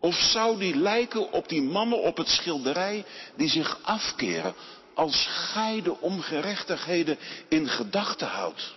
Of 0.00 0.14
zou 0.14 0.58
die 0.58 0.76
lijken 0.76 1.32
op 1.32 1.48
die 1.48 1.62
mannen 1.62 2.02
op 2.02 2.16
het 2.16 2.28
schilderij 2.28 3.04
die 3.36 3.48
zich 3.48 3.78
afkeren 3.82 4.54
als 4.94 5.26
gij 5.26 5.82
de 5.82 6.00
ongerechtigheden 6.00 7.18
in 7.48 7.68
gedachten 7.68 8.26
houdt? 8.26 8.76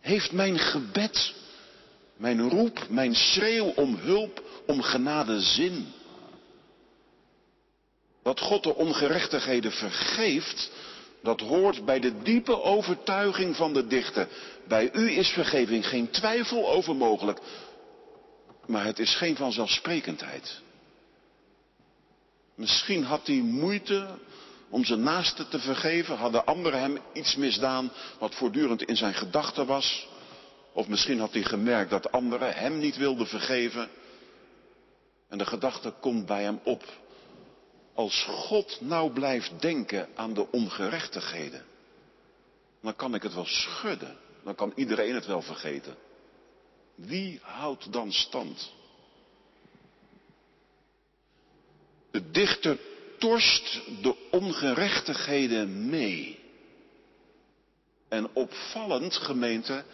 Heeft 0.00 0.32
mijn 0.32 0.58
gebed, 0.58 1.34
mijn 2.16 2.48
roep, 2.48 2.86
mijn 2.88 3.14
schreeuw 3.14 3.72
om 3.76 3.96
hulp, 3.96 4.42
om 4.66 4.82
genade 4.82 5.40
zin? 5.40 5.92
Dat 8.22 8.40
God 8.40 8.62
de 8.62 8.74
ongerechtigheden 8.74 9.72
vergeeft, 9.72 10.70
dat 11.22 11.40
hoort 11.40 11.84
bij 11.84 12.00
de 12.00 12.22
diepe 12.22 12.62
overtuiging 12.62 13.56
van 13.56 13.72
de 13.72 13.86
dichter. 13.86 14.28
Bij 14.68 14.90
u 14.92 15.10
is 15.10 15.28
vergeving 15.28 15.88
geen 15.88 16.10
twijfel 16.10 16.68
over 16.68 16.96
mogelijk, 16.96 17.38
maar 18.68 18.84
het 18.84 18.98
is 18.98 19.14
geen 19.14 19.36
vanzelfsprekendheid. 19.36 20.60
Misschien 22.54 23.04
had 23.04 23.26
hij 23.26 23.36
moeite 23.36 24.08
om 24.68 24.84
zijn 24.84 25.02
naaste 25.02 25.48
te 25.48 25.58
vergeven, 25.58 26.16
hadden 26.16 26.46
anderen 26.46 26.80
hem 26.80 26.98
iets 27.12 27.36
misdaan 27.36 27.92
wat 28.18 28.34
voortdurend 28.34 28.82
in 28.82 28.96
zijn 28.96 29.14
gedachten 29.14 29.66
was. 29.66 30.08
Of 30.72 30.88
misschien 30.88 31.18
had 31.18 31.32
hij 31.32 31.42
gemerkt 31.42 31.90
dat 31.90 32.12
anderen 32.12 32.54
hem 32.54 32.78
niet 32.78 32.96
wilden 32.96 33.26
vergeven. 33.26 33.88
En 35.28 35.38
de 35.38 35.46
gedachte 35.46 35.94
komt 36.00 36.26
bij 36.26 36.42
hem 36.42 36.60
op. 36.64 36.84
Als 37.94 38.24
God 38.24 38.78
nou 38.80 39.12
blijft 39.12 39.60
denken 39.60 40.08
aan 40.14 40.34
de 40.34 40.50
ongerechtigheden, 40.50 41.64
dan 42.82 42.96
kan 42.96 43.14
ik 43.14 43.22
het 43.22 43.34
wel 43.34 43.46
schudden. 43.46 44.16
Dan 44.44 44.54
kan 44.54 44.72
iedereen 44.74 45.14
het 45.14 45.26
wel 45.26 45.42
vergeten. 45.42 45.96
Wie 46.98 47.38
houdt 47.42 47.92
dan 47.92 48.12
stand? 48.12 48.72
De 52.10 52.30
dichter 52.30 52.78
torst 53.18 53.80
de 54.02 54.28
ongerechtigheden 54.30 55.88
mee. 55.88 56.38
En 58.08 58.34
opvallend, 58.34 59.16
gemeente, 59.16 59.84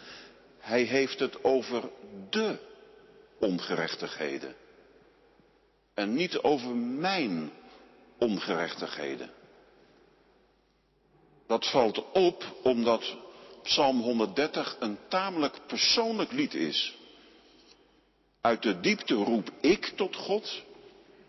hij 0.59 0.83
heeft 0.83 1.19
het 1.19 1.43
over 1.43 1.89
de 2.29 2.57
ongerechtigheden. 3.39 4.55
En 5.93 6.13
niet 6.13 6.37
over 6.37 6.75
mijn 6.75 7.51
ongerechtigheden. 8.17 9.31
Dat 11.47 11.69
valt 11.69 12.11
op 12.11 12.55
omdat 12.63 13.15
Psalm 13.65 14.01
130 14.01 14.75
een 14.79 14.97
tamelijk 15.07 15.59
persoonlijk 15.67 16.31
lied 16.31 16.53
is. 16.53 16.95
Uit 18.41 18.61
de 18.61 18.79
diepte 18.79 19.13
roep 19.13 19.49
ik 19.61 19.85
tot 19.85 20.15
God. 20.15 20.63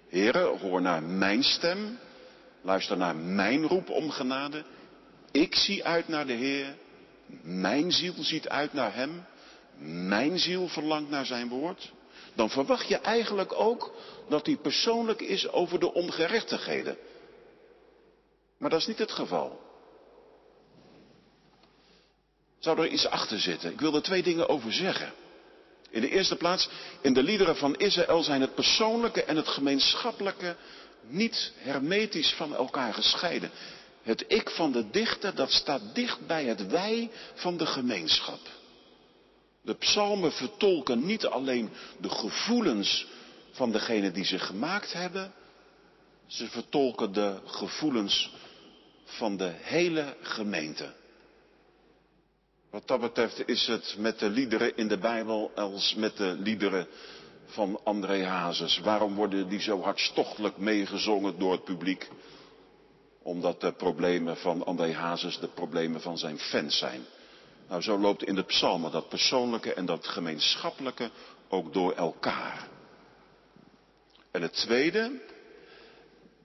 Heren, 0.08 0.58
hoor 0.58 0.80
naar 0.82 1.02
mijn 1.02 1.42
stem, 1.42 1.98
luister 2.60 2.96
naar 2.96 3.16
mijn 3.16 3.66
roep 3.66 3.90
om 3.90 4.10
genade. 4.10 4.64
Ik 5.30 5.54
zie 5.54 5.84
uit 5.84 6.08
naar 6.08 6.26
de 6.26 6.32
Heer, 6.32 6.76
mijn 7.42 7.92
ziel 7.92 8.14
ziet 8.18 8.48
uit 8.48 8.72
naar 8.72 8.94
Hem, 8.94 9.26
mijn 10.08 10.38
ziel 10.38 10.68
verlangt 10.68 11.10
naar 11.10 11.26
Zijn 11.26 11.48
woord. 11.48 11.92
Dan 12.34 12.50
verwacht 12.50 12.88
je 12.88 12.96
eigenlijk 12.98 13.52
ook 13.60 13.94
dat 14.28 14.46
hij 14.46 14.56
persoonlijk 14.56 15.20
is 15.20 15.48
over 15.48 15.80
de 15.80 15.92
ongerechtigheden. 15.92 16.96
Maar 18.58 18.70
dat 18.70 18.80
is 18.80 18.86
niet 18.86 18.98
het 18.98 19.12
geval. 19.12 19.65
Zou 22.66 22.80
er 22.80 22.88
iets 22.88 23.06
achter 23.06 23.40
zitten? 23.40 23.72
Ik 23.72 23.80
wil 23.80 23.94
er 23.94 24.02
twee 24.02 24.22
dingen 24.22 24.48
over 24.48 24.72
zeggen. 24.72 25.12
In 25.90 26.00
de 26.00 26.10
eerste 26.10 26.36
plaats, 26.36 26.68
in 27.00 27.12
de 27.12 27.22
liederen 27.22 27.56
van 27.56 27.76
Israël 27.76 28.22
zijn 28.22 28.40
het 28.40 28.54
persoonlijke 28.54 29.24
en 29.24 29.36
het 29.36 29.48
gemeenschappelijke 29.48 30.56
niet 31.08 31.52
hermetisch 31.56 32.32
van 32.32 32.54
elkaar 32.54 32.94
gescheiden. 32.94 33.50
Het 34.02 34.24
ik 34.28 34.50
van 34.50 34.72
de 34.72 34.90
dichter, 34.90 35.34
dat 35.34 35.50
staat 35.50 35.94
dicht 35.94 36.26
bij 36.26 36.44
het 36.44 36.66
wij 36.66 37.10
van 37.34 37.56
de 37.56 37.66
gemeenschap. 37.66 38.40
De 39.62 39.74
psalmen 39.74 40.32
vertolken 40.32 41.06
niet 41.06 41.26
alleen 41.26 41.70
de 42.00 42.10
gevoelens 42.10 43.06
van 43.50 43.72
degene 43.72 44.10
die 44.10 44.24
ze 44.24 44.38
gemaakt 44.38 44.92
hebben, 44.92 45.32
ze 46.26 46.48
vertolken 46.48 47.12
de 47.12 47.38
gevoelens 47.44 48.30
van 49.04 49.36
de 49.36 49.52
hele 49.54 50.16
gemeente. 50.20 50.94
Wat 52.76 52.88
dat 52.88 53.00
betreft 53.00 53.48
is 53.48 53.66
het 53.66 53.94
met 53.98 54.18
de 54.18 54.28
liederen 54.28 54.76
in 54.76 54.88
de 54.88 54.98
Bijbel 54.98 55.50
als 55.54 55.94
met 55.94 56.16
de 56.16 56.36
liederen 56.38 56.86
van 57.46 57.80
André 57.84 58.24
Hazes. 58.24 58.78
Waarom 58.78 59.14
worden 59.14 59.48
die 59.48 59.60
zo 59.60 59.82
hartstochtelijk 59.82 60.56
meegezongen 60.56 61.38
door 61.38 61.52
het 61.52 61.64
publiek? 61.64 62.08
Omdat 63.22 63.60
de 63.60 63.72
problemen 63.72 64.36
van 64.36 64.64
André 64.64 64.92
Hazes 64.92 65.38
de 65.38 65.48
problemen 65.48 66.00
van 66.00 66.18
zijn 66.18 66.38
fans 66.38 66.78
zijn. 66.78 67.04
Nou, 67.68 67.82
zo 67.82 67.98
loopt 67.98 68.22
in 68.24 68.34
de 68.34 68.44
psalmen 68.44 68.90
dat 68.90 69.08
persoonlijke 69.08 69.74
en 69.74 69.86
dat 69.86 70.06
gemeenschappelijke 70.06 71.10
ook 71.48 71.72
door 71.72 71.92
elkaar. 71.92 72.68
En 74.30 74.42
het 74.42 74.52
tweede, 74.52 75.20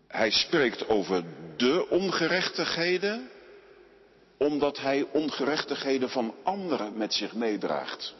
hij 0.08 0.32
spreekt 0.32 0.88
over 0.88 1.24
de 1.58 1.88
ongerechtigheden, 1.90 3.30
omdat 4.42 4.80
hij 4.80 5.08
ongerechtigheden 5.12 6.10
van 6.10 6.36
anderen 6.44 6.98
met 6.98 7.14
zich 7.14 7.34
meedraagt. 7.34 8.14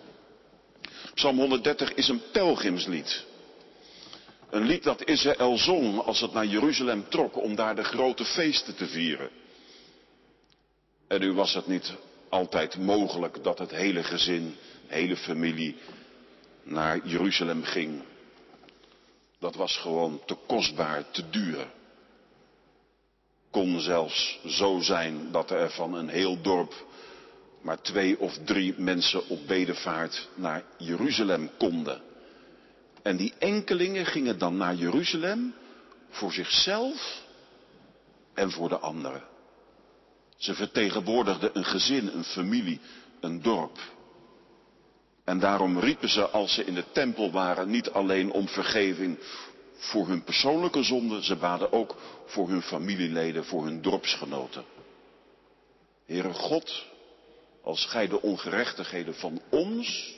Psalm 1.14 1.38
130 1.38 1.94
is 1.94 2.08
een 2.08 2.22
pelgrimslied. 2.32 3.26
Een 4.50 4.66
lied 4.66 4.84
dat 4.84 5.06
Israël 5.06 5.58
zong 5.58 6.00
als 6.00 6.22
het 6.22 6.34
naar 6.34 6.46
Jeruzalem 6.46 7.10
trok 7.10 7.38
om 7.38 7.56
daar 7.56 7.76
de 7.76 7.84
grote 7.84 8.26
feesten 8.26 8.76
te 8.76 8.88
vieren. 8.88 9.30
En 11.08 11.20
nu 11.20 11.34
was 11.34 11.54
het 11.54 11.68
niet 11.68 11.94
altijd 12.30 12.78
mogelijk 12.78 13.44
dat 13.44 13.60
het 13.60 13.72
hele 13.72 14.04
gezin, 14.04 14.56
de 14.88 14.94
hele 14.94 15.18
familie 15.18 15.78
naar 16.64 17.08
Jeruzalem 17.08 17.64
ging. 17.64 18.02
Dat 19.40 19.56
was 19.56 19.78
gewoon 19.78 20.22
te 20.26 20.36
kostbaar, 20.48 21.12
te 21.12 21.30
duur. 21.30 21.68
Kon 23.52 23.80
zelfs 23.80 24.40
zo 24.46 24.80
zijn 24.80 25.32
dat 25.32 25.52
er 25.52 25.72
van 25.72 25.94
een 25.94 26.10
heel 26.10 26.42
dorp 26.42 26.74
maar 27.62 27.82
twee 27.82 28.20
of 28.20 28.38
drie 28.46 28.74
mensen 28.78 29.28
op 29.28 29.48
bedevaart 29.48 30.30
naar 30.36 30.64
Jeruzalem 30.78 31.50
konden. 31.58 32.02
En 33.02 33.18
die 33.18 33.34
enkelingen 33.40 34.06
gingen 34.06 34.38
dan 34.38 34.58
naar 34.58 34.76
Jeruzalem 34.76 35.54
voor 36.10 36.32
zichzelf 36.32 37.24
en 38.34 38.52
voor 38.52 38.70
de 38.70 38.78
anderen. 38.78 39.24
Ze 40.38 40.54
vertegenwoordigden 40.54 41.50
een 41.54 41.66
gezin, 41.66 42.08
een 42.08 42.24
familie, 42.24 42.80
een 43.20 43.42
dorp. 43.42 43.80
En 45.24 45.40
daarom 45.40 45.80
riepen 45.80 46.10
ze 46.10 46.28
als 46.28 46.54
ze 46.54 46.66
in 46.66 46.74
de 46.74 46.86
tempel 46.92 47.32
waren 47.32 47.70
niet 47.70 47.90
alleen 47.90 48.32
om 48.32 48.48
vergeving 48.48 49.20
voor 49.82 50.08
hun 50.08 50.24
persoonlijke 50.24 50.84
zonden, 50.84 51.24
ze 51.24 51.36
baden 51.36 51.72
ook 51.72 51.96
voor 52.26 52.50
hun 52.50 52.62
familieleden, 52.62 53.46
voor 53.46 53.64
hun 53.64 53.82
dorpsgenoten. 53.82 54.64
Heere 56.06 56.34
God, 56.34 56.86
als 57.62 57.86
gij 57.86 58.08
de 58.08 58.22
ongerechtigheden 58.22 59.16
van 59.16 59.42
ons, 59.50 60.16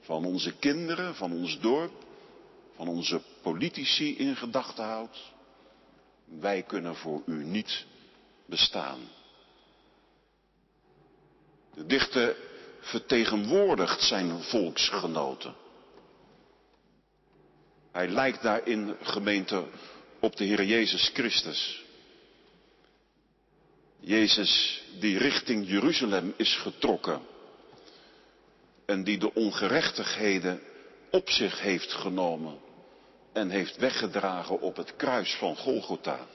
van 0.00 0.24
onze 0.24 0.52
kinderen, 0.52 1.14
van 1.14 1.32
ons 1.32 1.60
dorp, 1.60 1.92
van 2.76 2.88
onze 2.88 3.20
politici 3.42 4.16
in 4.16 4.36
gedachten 4.36 4.84
houdt, 4.84 5.32
wij 6.24 6.62
kunnen 6.62 6.96
voor 6.96 7.22
u 7.26 7.44
niet 7.44 7.86
bestaan. 8.46 8.98
De 11.74 11.86
dichter 11.86 12.36
vertegenwoordigt 12.80 14.02
zijn 14.02 14.42
volksgenoten. 14.42 15.54
Hij 17.92 18.08
lijkt 18.08 18.42
daarin, 18.42 18.96
gemeente, 19.02 19.64
op 20.20 20.36
de 20.36 20.44
Heer 20.44 20.64
Jezus 20.64 21.10
Christus. 21.14 21.84
Jezus 24.00 24.82
die 25.00 25.18
richting 25.18 25.68
Jeruzalem 25.68 26.34
is 26.36 26.56
getrokken 26.56 27.20
en 28.86 29.04
die 29.04 29.18
de 29.18 29.34
ongerechtigheden 29.34 30.60
op 31.10 31.30
zich 31.30 31.60
heeft 31.60 31.92
genomen 31.92 32.58
en 33.32 33.50
heeft 33.50 33.76
weggedragen 33.76 34.60
op 34.60 34.76
het 34.76 34.96
kruis 34.96 35.34
van 35.34 35.56
Golgotha. 35.56 36.26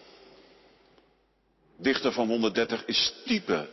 Dichter 1.77 2.11
van 2.11 2.27
130 2.27 2.85
is 2.85 3.13
type 3.25 3.69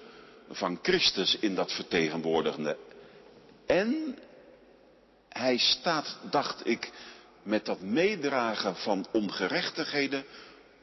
van 0.51 0.79
Christus 0.83 1.39
in 1.39 1.55
dat 1.55 1.73
vertegenwoordigende. 1.73 2.77
En 3.67 4.19
hij 5.29 5.59
staat, 5.59 6.19
dacht 6.31 6.67
ik, 6.67 6.93
met 7.45 7.65
dat 7.65 7.81
meedragen 7.81 8.77
van 8.77 9.07
ongerechtigheden 9.13 10.25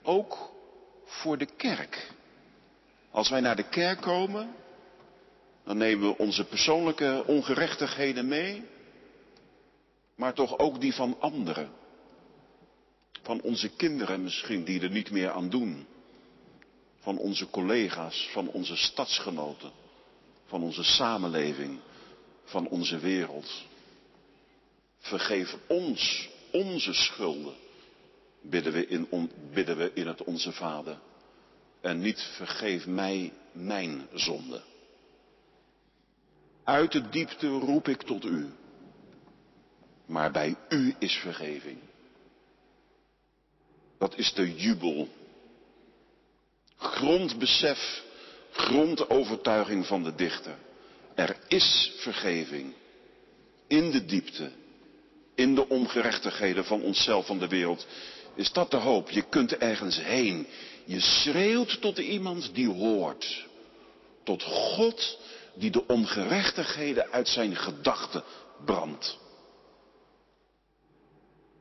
ook 0.04 0.52
voor 1.06 1.38
de 1.38 1.46
kerk. 1.58 2.12
Als 3.12 3.30
wij 3.30 3.40
naar 3.40 3.56
de 3.56 3.70
kerk 3.70 4.02
komen, 4.02 4.56
dan 5.64 5.78
nemen 5.78 6.08
we 6.08 6.18
onze 6.18 6.46
persoonlijke 6.46 7.24
ongerechtigheden 7.28 8.28
mee, 8.28 8.64
maar 10.16 10.34
toch 10.34 10.58
ook 10.58 10.82
die 10.82 10.94
van 10.94 11.18
anderen. 11.20 11.70
Van 13.22 13.42
onze 13.42 13.70
kinderen 13.70 14.24
misschien, 14.24 14.64
die 14.64 14.82
er 14.82 14.90
niet 14.90 15.12
meer 15.12 15.32
aan 15.32 15.50
doen 15.50 15.88
van 17.00 17.18
onze 17.18 17.50
collega's, 17.50 18.30
van 18.32 18.48
onze 18.48 18.76
stadsgenoten, 18.76 19.72
van 20.46 20.64
onze 20.64 20.84
samenleving, 20.84 21.80
van 22.44 22.68
onze 22.68 23.00
wereld. 23.00 23.64
Vergeef 25.00 25.56
ons 25.68 26.30
onze 26.52 26.94
schulden, 26.94 27.56
bidden 28.42 28.74
we 28.74 28.88
in, 28.88 29.08
we 29.54 29.92
in 29.94 30.08
het 30.08 30.24
Onze 30.24 30.52
Vader. 30.52 31.00
En 31.82 32.00
niet 32.00 32.22
vergeef 32.22 32.86
mij 32.86 33.34
mijn 33.52 34.08
zonde. 34.14 34.62
Uit 36.64 36.92
de 36.92 37.10
diepte 37.10 37.48
roep 37.48 37.88
ik 37.88 38.02
tot 38.02 38.26
u. 38.26 38.50
Maar 40.06 40.32
bij 40.32 40.56
u 40.70 40.96
is 41.00 41.14
vergeving. 41.14 41.78
Dat 43.98 44.18
is 44.18 44.34
de 44.34 44.56
jubel 44.56 45.08
grondbesef, 46.78 48.04
grondovertuiging 48.52 49.86
van 49.86 50.04
de 50.04 50.16
dichter. 50.16 50.58
Er 51.16 51.38
is 51.48 51.94
vergeving 51.98 52.74
in 53.68 53.92
de 53.92 54.06
diepte, 54.06 54.52
in 55.42 55.56
de 55.56 55.70
ongerechtigheden 55.70 56.66
van 56.66 56.82
onszelf, 56.82 57.26
van 57.26 57.40
de 57.40 57.48
wereld. 57.48 57.88
Is 58.36 58.52
dat 58.52 58.72
de 58.72 58.78
hoop? 58.78 59.10
Je 59.10 59.22
kunt 59.22 59.58
ergens 59.58 60.02
heen. 60.02 60.48
Je 60.86 61.00
schreeuwt 61.00 61.82
tot 61.82 61.98
iemand 61.98 62.54
die 62.54 62.70
hoort. 62.70 63.48
Tot 64.24 64.44
God 64.44 65.18
die 65.54 65.72
de 65.72 65.88
ongerechtigheden 65.88 67.12
uit 67.12 67.28
zijn 67.28 67.56
gedachten 67.56 68.24
brandt. 68.66 69.18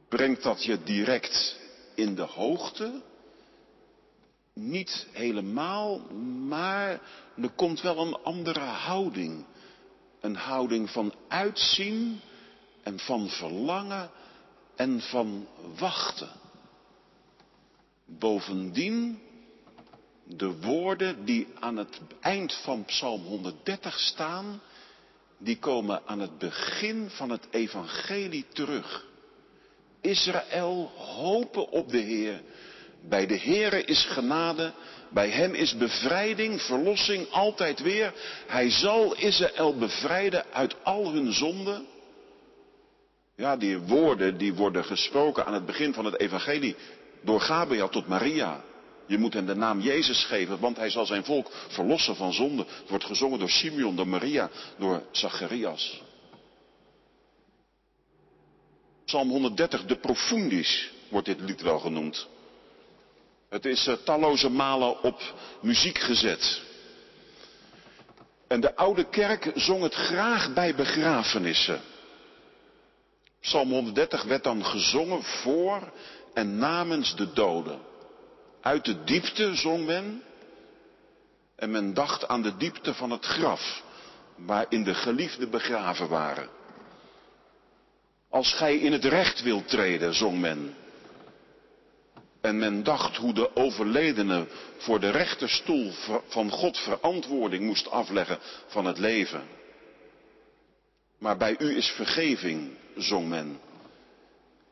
Brengt 0.08 0.42
dat 0.42 0.64
je 0.64 0.82
direct 0.82 1.56
in 1.94 2.14
de 2.14 2.22
hoogte 2.22 3.02
niet 4.54 5.06
helemaal, 5.12 5.98
maar 6.48 7.00
er 7.42 7.50
komt 7.56 7.80
wel 7.80 7.98
een 7.98 8.18
andere 8.22 8.60
houding. 8.60 9.44
Een 10.20 10.36
houding 10.36 10.90
van 10.90 11.14
uitzien 11.28 12.20
en 12.90 12.98
van 12.98 13.28
verlangen 13.28 14.10
en 14.76 15.00
van 15.00 15.48
wachten. 15.78 16.30
Bovendien 18.06 19.18
de 20.24 20.60
woorden 20.60 21.24
die 21.24 21.46
aan 21.60 21.76
het 21.76 22.00
eind 22.20 22.54
van 22.54 22.84
Psalm 22.84 23.22
130 23.22 23.98
staan, 23.98 24.60
die 25.38 25.58
komen 25.58 26.02
aan 26.06 26.20
het 26.20 26.38
begin 26.38 27.10
van 27.10 27.30
het 27.30 27.46
evangelie 27.50 28.46
terug. 28.52 29.06
Israël, 30.00 30.92
hopen 30.96 31.70
op 31.70 31.90
de 31.90 31.98
Heer. 31.98 32.42
Bij 33.08 33.26
de 33.26 33.38
Heere 33.38 33.84
is 33.84 34.04
genade, 34.04 34.72
bij 35.08 35.28
hem 35.28 35.54
is 35.54 35.76
bevrijding, 35.76 36.62
verlossing 36.62 37.30
altijd 37.30 37.80
weer. 37.80 38.14
Hij 38.46 38.70
zal 38.70 39.14
Israël 39.14 39.76
bevrijden 39.76 40.44
uit 40.52 40.84
al 40.84 41.12
hun 41.12 41.32
zonden. 41.32 41.86
Ja, 43.40 43.56
die 43.56 43.78
woorden 43.78 44.36
die 44.38 44.54
worden 44.54 44.84
gesproken 44.84 45.46
aan 45.46 45.54
het 45.54 45.66
begin 45.66 45.94
van 45.94 46.04
het 46.04 46.20
evangelie 46.20 46.76
door 47.22 47.40
Gabriel 47.40 47.88
tot 47.88 48.06
Maria. 48.06 48.64
Je 49.06 49.18
moet 49.18 49.32
hem 49.32 49.46
de 49.46 49.54
naam 49.54 49.80
Jezus 49.80 50.24
geven, 50.24 50.60
want 50.60 50.76
hij 50.76 50.90
zal 50.90 51.06
zijn 51.06 51.24
volk 51.24 51.50
verlossen 51.68 52.16
van 52.16 52.32
zonde. 52.32 52.64
Het 52.80 52.88
wordt 52.88 53.04
gezongen 53.04 53.38
door 53.38 53.50
Simeon, 53.50 53.96
door 53.96 54.08
Maria, 54.08 54.50
door 54.78 55.02
Zacharias. 55.10 56.02
Psalm 59.04 59.28
130, 59.28 59.84
de 59.84 59.96
profundis, 59.96 60.90
wordt 61.08 61.26
dit 61.26 61.40
lied 61.40 61.60
wel 61.60 61.78
genoemd. 61.78 62.28
Het 63.48 63.64
is 63.64 63.86
uh, 63.86 63.94
talloze 64.04 64.50
malen 64.50 65.02
op 65.02 65.20
muziek 65.60 65.98
gezet. 65.98 66.62
En 68.48 68.60
de 68.60 68.76
oude 68.76 69.04
kerk 69.04 69.50
zong 69.54 69.82
het 69.82 69.94
graag 69.94 70.52
bij 70.52 70.74
begrafenissen. 70.74 71.80
Psalm 73.40 73.70
130 73.70 74.22
werd 74.22 74.44
dan 74.44 74.64
gezongen 74.64 75.22
voor 75.22 75.92
en 76.34 76.58
namens 76.58 77.16
de 77.16 77.32
doden. 77.32 77.80
Uit 78.60 78.84
de 78.84 79.04
diepte 79.04 79.54
zong 79.54 79.86
men. 79.86 80.22
En 81.56 81.70
men 81.70 81.94
dacht 81.94 82.28
aan 82.28 82.42
de 82.42 82.56
diepte 82.56 82.94
van 82.94 83.10
het 83.10 83.24
graf, 83.24 83.82
waarin 84.36 84.84
de 84.84 84.94
geliefden 84.94 85.50
begraven 85.50 86.08
waren. 86.08 86.48
Als 88.28 88.52
gij 88.52 88.76
in 88.76 88.92
het 88.92 89.04
recht 89.04 89.42
wilt 89.42 89.68
treden, 89.68 90.14
zong 90.14 90.40
men. 90.40 90.74
En 92.40 92.58
men 92.58 92.82
dacht 92.82 93.16
hoe 93.16 93.32
de 93.32 93.56
overledene 93.56 94.46
voor 94.76 95.00
de 95.00 95.10
rechterstoel 95.10 95.92
van 96.28 96.50
God 96.50 96.78
verantwoording 96.78 97.64
moest 97.64 97.90
afleggen 97.90 98.38
van 98.66 98.84
het 98.84 98.98
leven. 98.98 99.42
Maar 101.18 101.36
bij 101.36 101.56
u 101.58 101.76
is 101.76 101.88
vergeving, 101.88 102.76
zong 102.96 103.28
men. 103.28 103.60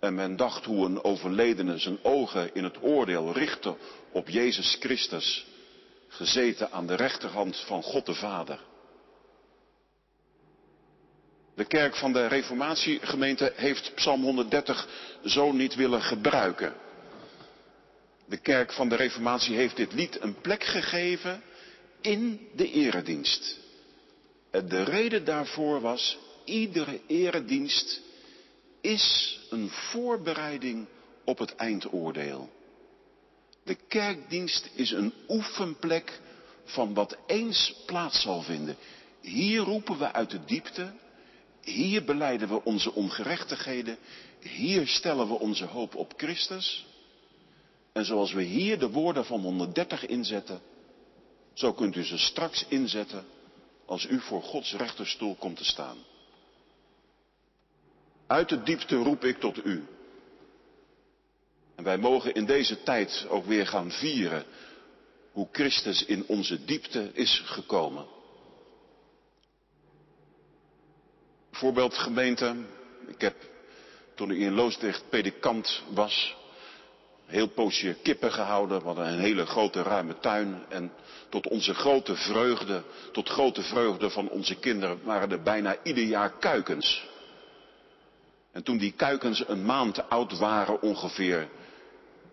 En 0.01 0.15
men 0.15 0.37
dacht 0.37 0.65
hoe 0.65 0.87
een 0.87 1.05
overledene 1.05 1.79
zijn 1.79 1.99
ogen 2.03 2.55
in 2.55 2.65
het 2.65 2.83
oordeel 2.83 3.33
richtte 3.33 3.77
op 4.13 4.29
Jezus 4.29 4.77
Christus, 4.81 5.47
gezeten 6.09 6.73
aan 6.73 6.87
de 6.87 6.95
rechterhand 6.95 7.57
van 7.57 7.83
God 7.83 8.07
de 8.07 8.15
Vader. 8.15 8.61
De 11.55 11.65
kerk 11.65 11.97
van 11.97 12.13
de 12.13 12.27
Reformatiegemeente 12.27 13.53
heeft 13.57 13.95
Psalm 13.95 14.23
130 14.23 14.89
zo 15.25 15.53
niet 15.53 15.75
willen 15.75 16.03
gebruiken. 16.03 16.75
De 18.27 18.37
kerk 18.37 18.73
van 18.73 18.89
de 18.89 18.97
Reformatie 18.97 19.57
heeft 19.57 19.77
dit 19.77 19.93
lied 19.93 20.21
een 20.21 20.41
plek 20.41 20.65
gegeven 20.65 21.43
in 22.01 22.49
de 22.55 22.71
eredienst. 22.71 23.59
De 24.51 24.83
reden 24.83 25.25
daarvoor 25.25 25.81
was, 25.81 26.19
iedere 26.45 27.01
eredienst 27.07 28.01
is 28.89 29.39
een 29.51 29.69
voorbereiding 29.71 30.87
op 31.25 31.39
het 31.39 31.55
eindoordeel. 31.55 32.51
De 33.65 33.75
kerkdienst 33.75 34.71
is 34.75 34.91
een 34.91 35.13
oefenplek 35.29 36.21
van 36.65 36.95
wat 36.95 37.17
eens 37.27 37.75
plaats 37.87 38.23
zal 38.23 38.43
vinden. 38.43 38.77
Hier 39.21 39.61
roepen 39.61 39.99
we 39.99 40.13
uit 40.13 40.31
de 40.31 40.45
diepte, 40.45 40.93
hier 41.61 42.05
beleiden 42.05 42.49
we 42.49 42.65
onze 42.65 42.95
ongerechtigheden, 42.95 43.99
hier 44.41 44.87
stellen 44.87 45.29
we 45.29 45.35
onze 45.39 45.65
hoop 45.65 45.95
op 45.95 46.13
Christus. 46.17 46.87
En 47.93 48.05
zoals 48.05 48.33
we 48.33 48.43
hier 48.43 48.79
de 48.79 48.91
woorden 48.91 49.25
van 49.25 49.41
130 49.41 50.07
inzetten, 50.07 50.61
zo 51.53 51.73
kunt 51.73 51.97
u 51.97 52.05
ze 52.05 52.19
straks 52.19 52.65
inzetten 52.69 53.25
als 53.87 54.07
u 54.07 54.21
voor 54.21 54.43
Gods 54.43 54.75
rechterstoel 54.75 55.35
komt 55.35 55.57
te 55.57 55.65
staan. 55.65 55.97
Uit 58.29 58.49
de 58.49 58.63
diepte 58.63 58.97
roep 58.97 59.25
ik 59.25 59.41
tot 59.41 59.65
u. 59.65 59.87
En 61.75 61.85
wij 61.85 61.99
mogen 61.99 62.35
in 62.35 62.47
deze 62.47 62.83
tijd 62.83 63.27
ook 63.29 63.47
weer 63.47 63.67
gaan 63.67 63.91
vieren 63.91 64.45
hoe 65.33 65.49
Christus 65.53 66.05
in 66.05 66.25
onze 66.27 66.65
diepte 66.65 67.11
is 67.13 67.43
gekomen. 67.45 68.07
Voorbeeld 71.51 71.95
gemeente, 71.95 72.55
ik 73.07 73.21
heb 73.21 73.35
toen 74.15 74.31
ik 74.31 74.39
in 74.39 74.55
Loosdrecht 74.55 75.09
predikant 75.09 75.83
was, 75.89 76.37
heel 77.27 77.49
poosje 77.49 77.97
kippen 78.03 78.33
gehouden. 78.33 78.79
We 78.79 78.85
hadden 78.85 79.07
een 79.07 79.19
hele 79.19 79.47
grote 79.47 79.83
ruime 79.83 80.19
tuin. 80.19 80.65
En 80.69 80.93
tot 81.29 81.49
onze 81.49 81.75
grote 81.75 82.17
vreugde, 82.17 82.83
tot 83.13 83.29
grote 83.29 83.63
vreugde 83.63 84.11
van 84.11 84.29
onze 84.29 84.55
kinderen, 84.55 85.01
waren 85.05 85.31
er 85.31 85.43
bijna 85.43 85.77
ieder 85.83 86.05
jaar 86.05 86.39
kuikens. 86.39 87.08
En 88.59 88.65
toen 88.65 88.79
die 88.79 88.93
kuikens 88.93 89.49
een 89.49 89.65
maand 89.65 90.09
oud 90.09 90.39
waren 90.39 90.83
ongeveer, 90.83 91.49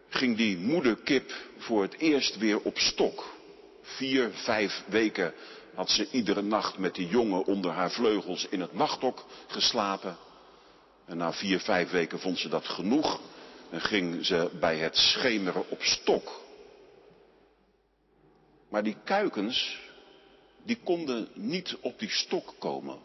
ging 0.10 0.38
die 0.38 0.58
moederkip 0.58 1.34
voor 1.58 1.82
het 1.82 1.98
eerst 1.98 2.38
weer 2.38 2.62
op 2.62 2.78
stok. 2.78 3.36
Vier, 3.82 4.32
vijf 4.34 4.84
weken 4.88 5.34
had 5.74 5.90
ze 5.90 6.08
iedere 6.12 6.42
nacht 6.42 6.78
met 6.78 6.96
die 6.96 7.08
jongen 7.08 7.46
onder 7.46 7.72
haar 7.72 7.92
vleugels 7.92 8.48
in 8.50 8.62
het 8.62 8.74
nachthok 8.74 9.26
geslapen. 9.48 10.18
En 11.06 11.18
na 11.18 11.34
vier, 11.34 11.60
vijf 11.60 11.92
weken 11.92 12.20
vond 12.20 12.40
ze 12.40 12.50
dat 12.50 12.68
genoeg 12.68 13.20
en 13.70 13.82
ging 13.82 14.26
ze 14.26 14.50
bij 14.60 14.78
het 14.78 14.98
schemeren 14.98 15.70
op 15.70 15.84
stok. 15.84 16.42
Maar 18.70 18.84
die 18.84 18.98
kuikens, 19.04 19.80
die 20.64 20.78
konden 20.84 21.28
niet 21.34 21.78
op 21.82 22.00
die 22.00 22.12
stok 22.12 22.54
komen. 22.60 22.98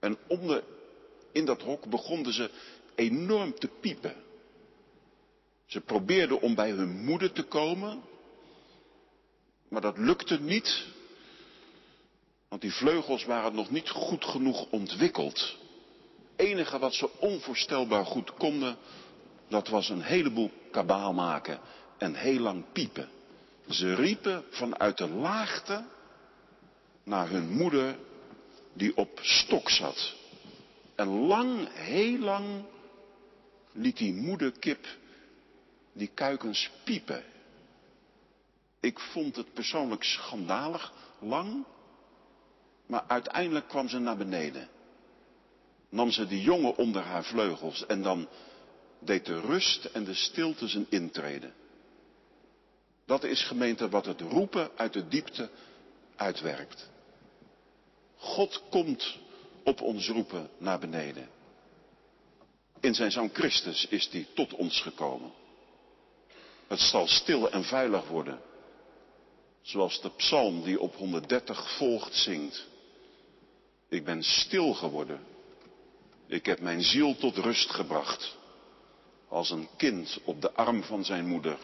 En 0.00 0.18
onder, 0.26 0.62
in 1.34 1.44
dat 1.44 1.62
hok 1.62 1.86
begonnen 1.86 2.32
ze 2.32 2.50
enorm 2.94 3.58
te 3.58 3.68
piepen. 3.80 4.14
Ze 5.66 5.80
probeerden 5.80 6.40
om 6.40 6.54
bij 6.54 6.70
hun 6.70 7.04
moeder 7.04 7.32
te 7.32 7.42
komen, 7.42 8.02
maar 9.68 9.80
dat 9.80 9.98
lukte 9.98 10.40
niet, 10.40 10.86
want 12.48 12.62
die 12.62 12.72
vleugels 12.72 13.24
waren 13.24 13.54
nog 13.54 13.70
niet 13.70 13.88
goed 13.88 14.24
genoeg 14.24 14.66
ontwikkeld. 14.70 15.56
Het 16.36 16.46
enige 16.46 16.78
wat 16.78 16.94
ze 16.94 17.18
onvoorstelbaar 17.18 18.06
goed 18.06 18.34
konden, 18.34 18.76
dat 19.48 19.68
was 19.68 19.88
een 19.88 20.02
heleboel 20.02 20.50
kabaal 20.70 21.12
maken 21.12 21.60
en 21.98 22.14
heel 22.14 22.40
lang 22.40 22.64
piepen. 22.72 23.08
Ze 23.68 23.94
riepen 23.94 24.44
vanuit 24.50 24.98
de 24.98 25.08
laagte 25.08 25.84
naar 27.02 27.28
hun 27.28 27.48
moeder 27.50 27.96
die 28.72 28.96
op 28.96 29.18
stok 29.22 29.70
zat. 29.70 30.14
En 30.94 31.08
lang, 31.08 31.68
heel 31.72 32.18
lang 32.18 32.64
liet 33.72 33.96
die 33.96 34.14
moederkip 34.14 34.86
die 35.92 36.10
kuikens 36.14 36.70
piepen. 36.84 37.24
Ik 38.80 38.98
vond 39.00 39.36
het 39.36 39.52
persoonlijk 39.52 40.04
schandalig, 40.04 40.92
lang, 41.18 41.64
maar 42.86 43.04
uiteindelijk 43.06 43.68
kwam 43.68 43.88
ze 43.88 43.98
naar 43.98 44.16
beneden. 44.16 44.68
Nam 45.88 46.10
ze 46.10 46.26
die 46.26 46.42
jongen 46.42 46.76
onder 46.76 47.02
haar 47.02 47.24
vleugels 47.24 47.86
en 47.86 48.02
dan 48.02 48.28
deed 48.98 49.24
de 49.26 49.40
rust 49.40 49.84
en 49.84 50.04
de 50.04 50.14
stilte 50.14 50.68
zijn 50.68 50.86
intreden. 50.88 51.54
Dat 53.06 53.24
is 53.24 53.42
gemeente 53.42 53.88
wat 53.88 54.06
het 54.06 54.20
roepen 54.20 54.70
uit 54.76 54.92
de 54.92 55.08
diepte 55.08 55.50
uitwerkt. 56.16 56.90
God 58.16 58.62
komt 58.70 59.18
op 59.64 59.80
ons 59.80 60.08
roepen 60.08 60.50
naar 60.58 60.78
beneden. 60.78 61.28
In 62.80 62.94
zijn 62.94 63.10
zoon 63.10 63.30
Christus 63.32 63.86
is 63.88 64.08
hij 64.10 64.26
tot 64.34 64.54
ons 64.54 64.80
gekomen. 64.80 65.32
Het 66.66 66.80
zal 66.80 67.06
stil 67.06 67.50
en 67.50 67.64
veilig 67.64 68.08
worden. 68.08 68.40
Zoals 69.62 70.00
de 70.00 70.10
psalm 70.10 70.62
die 70.62 70.80
op 70.80 70.94
130 70.94 71.76
volgt 71.76 72.14
zingt. 72.14 72.66
Ik 73.88 74.04
ben 74.04 74.22
stil 74.22 74.74
geworden. 74.74 75.20
Ik 76.26 76.46
heb 76.46 76.60
mijn 76.60 76.82
ziel 76.82 77.16
tot 77.16 77.36
rust 77.36 77.70
gebracht. 77.70 78.36
Als 79.28 79.50
een 79.50 79.68
kind 79.76 80.18
op 80.24 80.40
de 80.40 80.52
arm 80.52 80.82
van 80.82 81.04
zijn 81.04 81.26
moeder. 81.26 81.58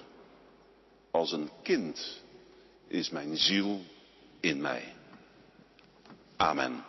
Als 1.11 1.33
een 1.33 1.51
kind 1.63 2.23
is 2.87 3.11
mijn 3.11 3.37
ziel 3.37 3.81
in 4.41 4.61
mij. 4.61 4.95
Amen. 6.37 6.85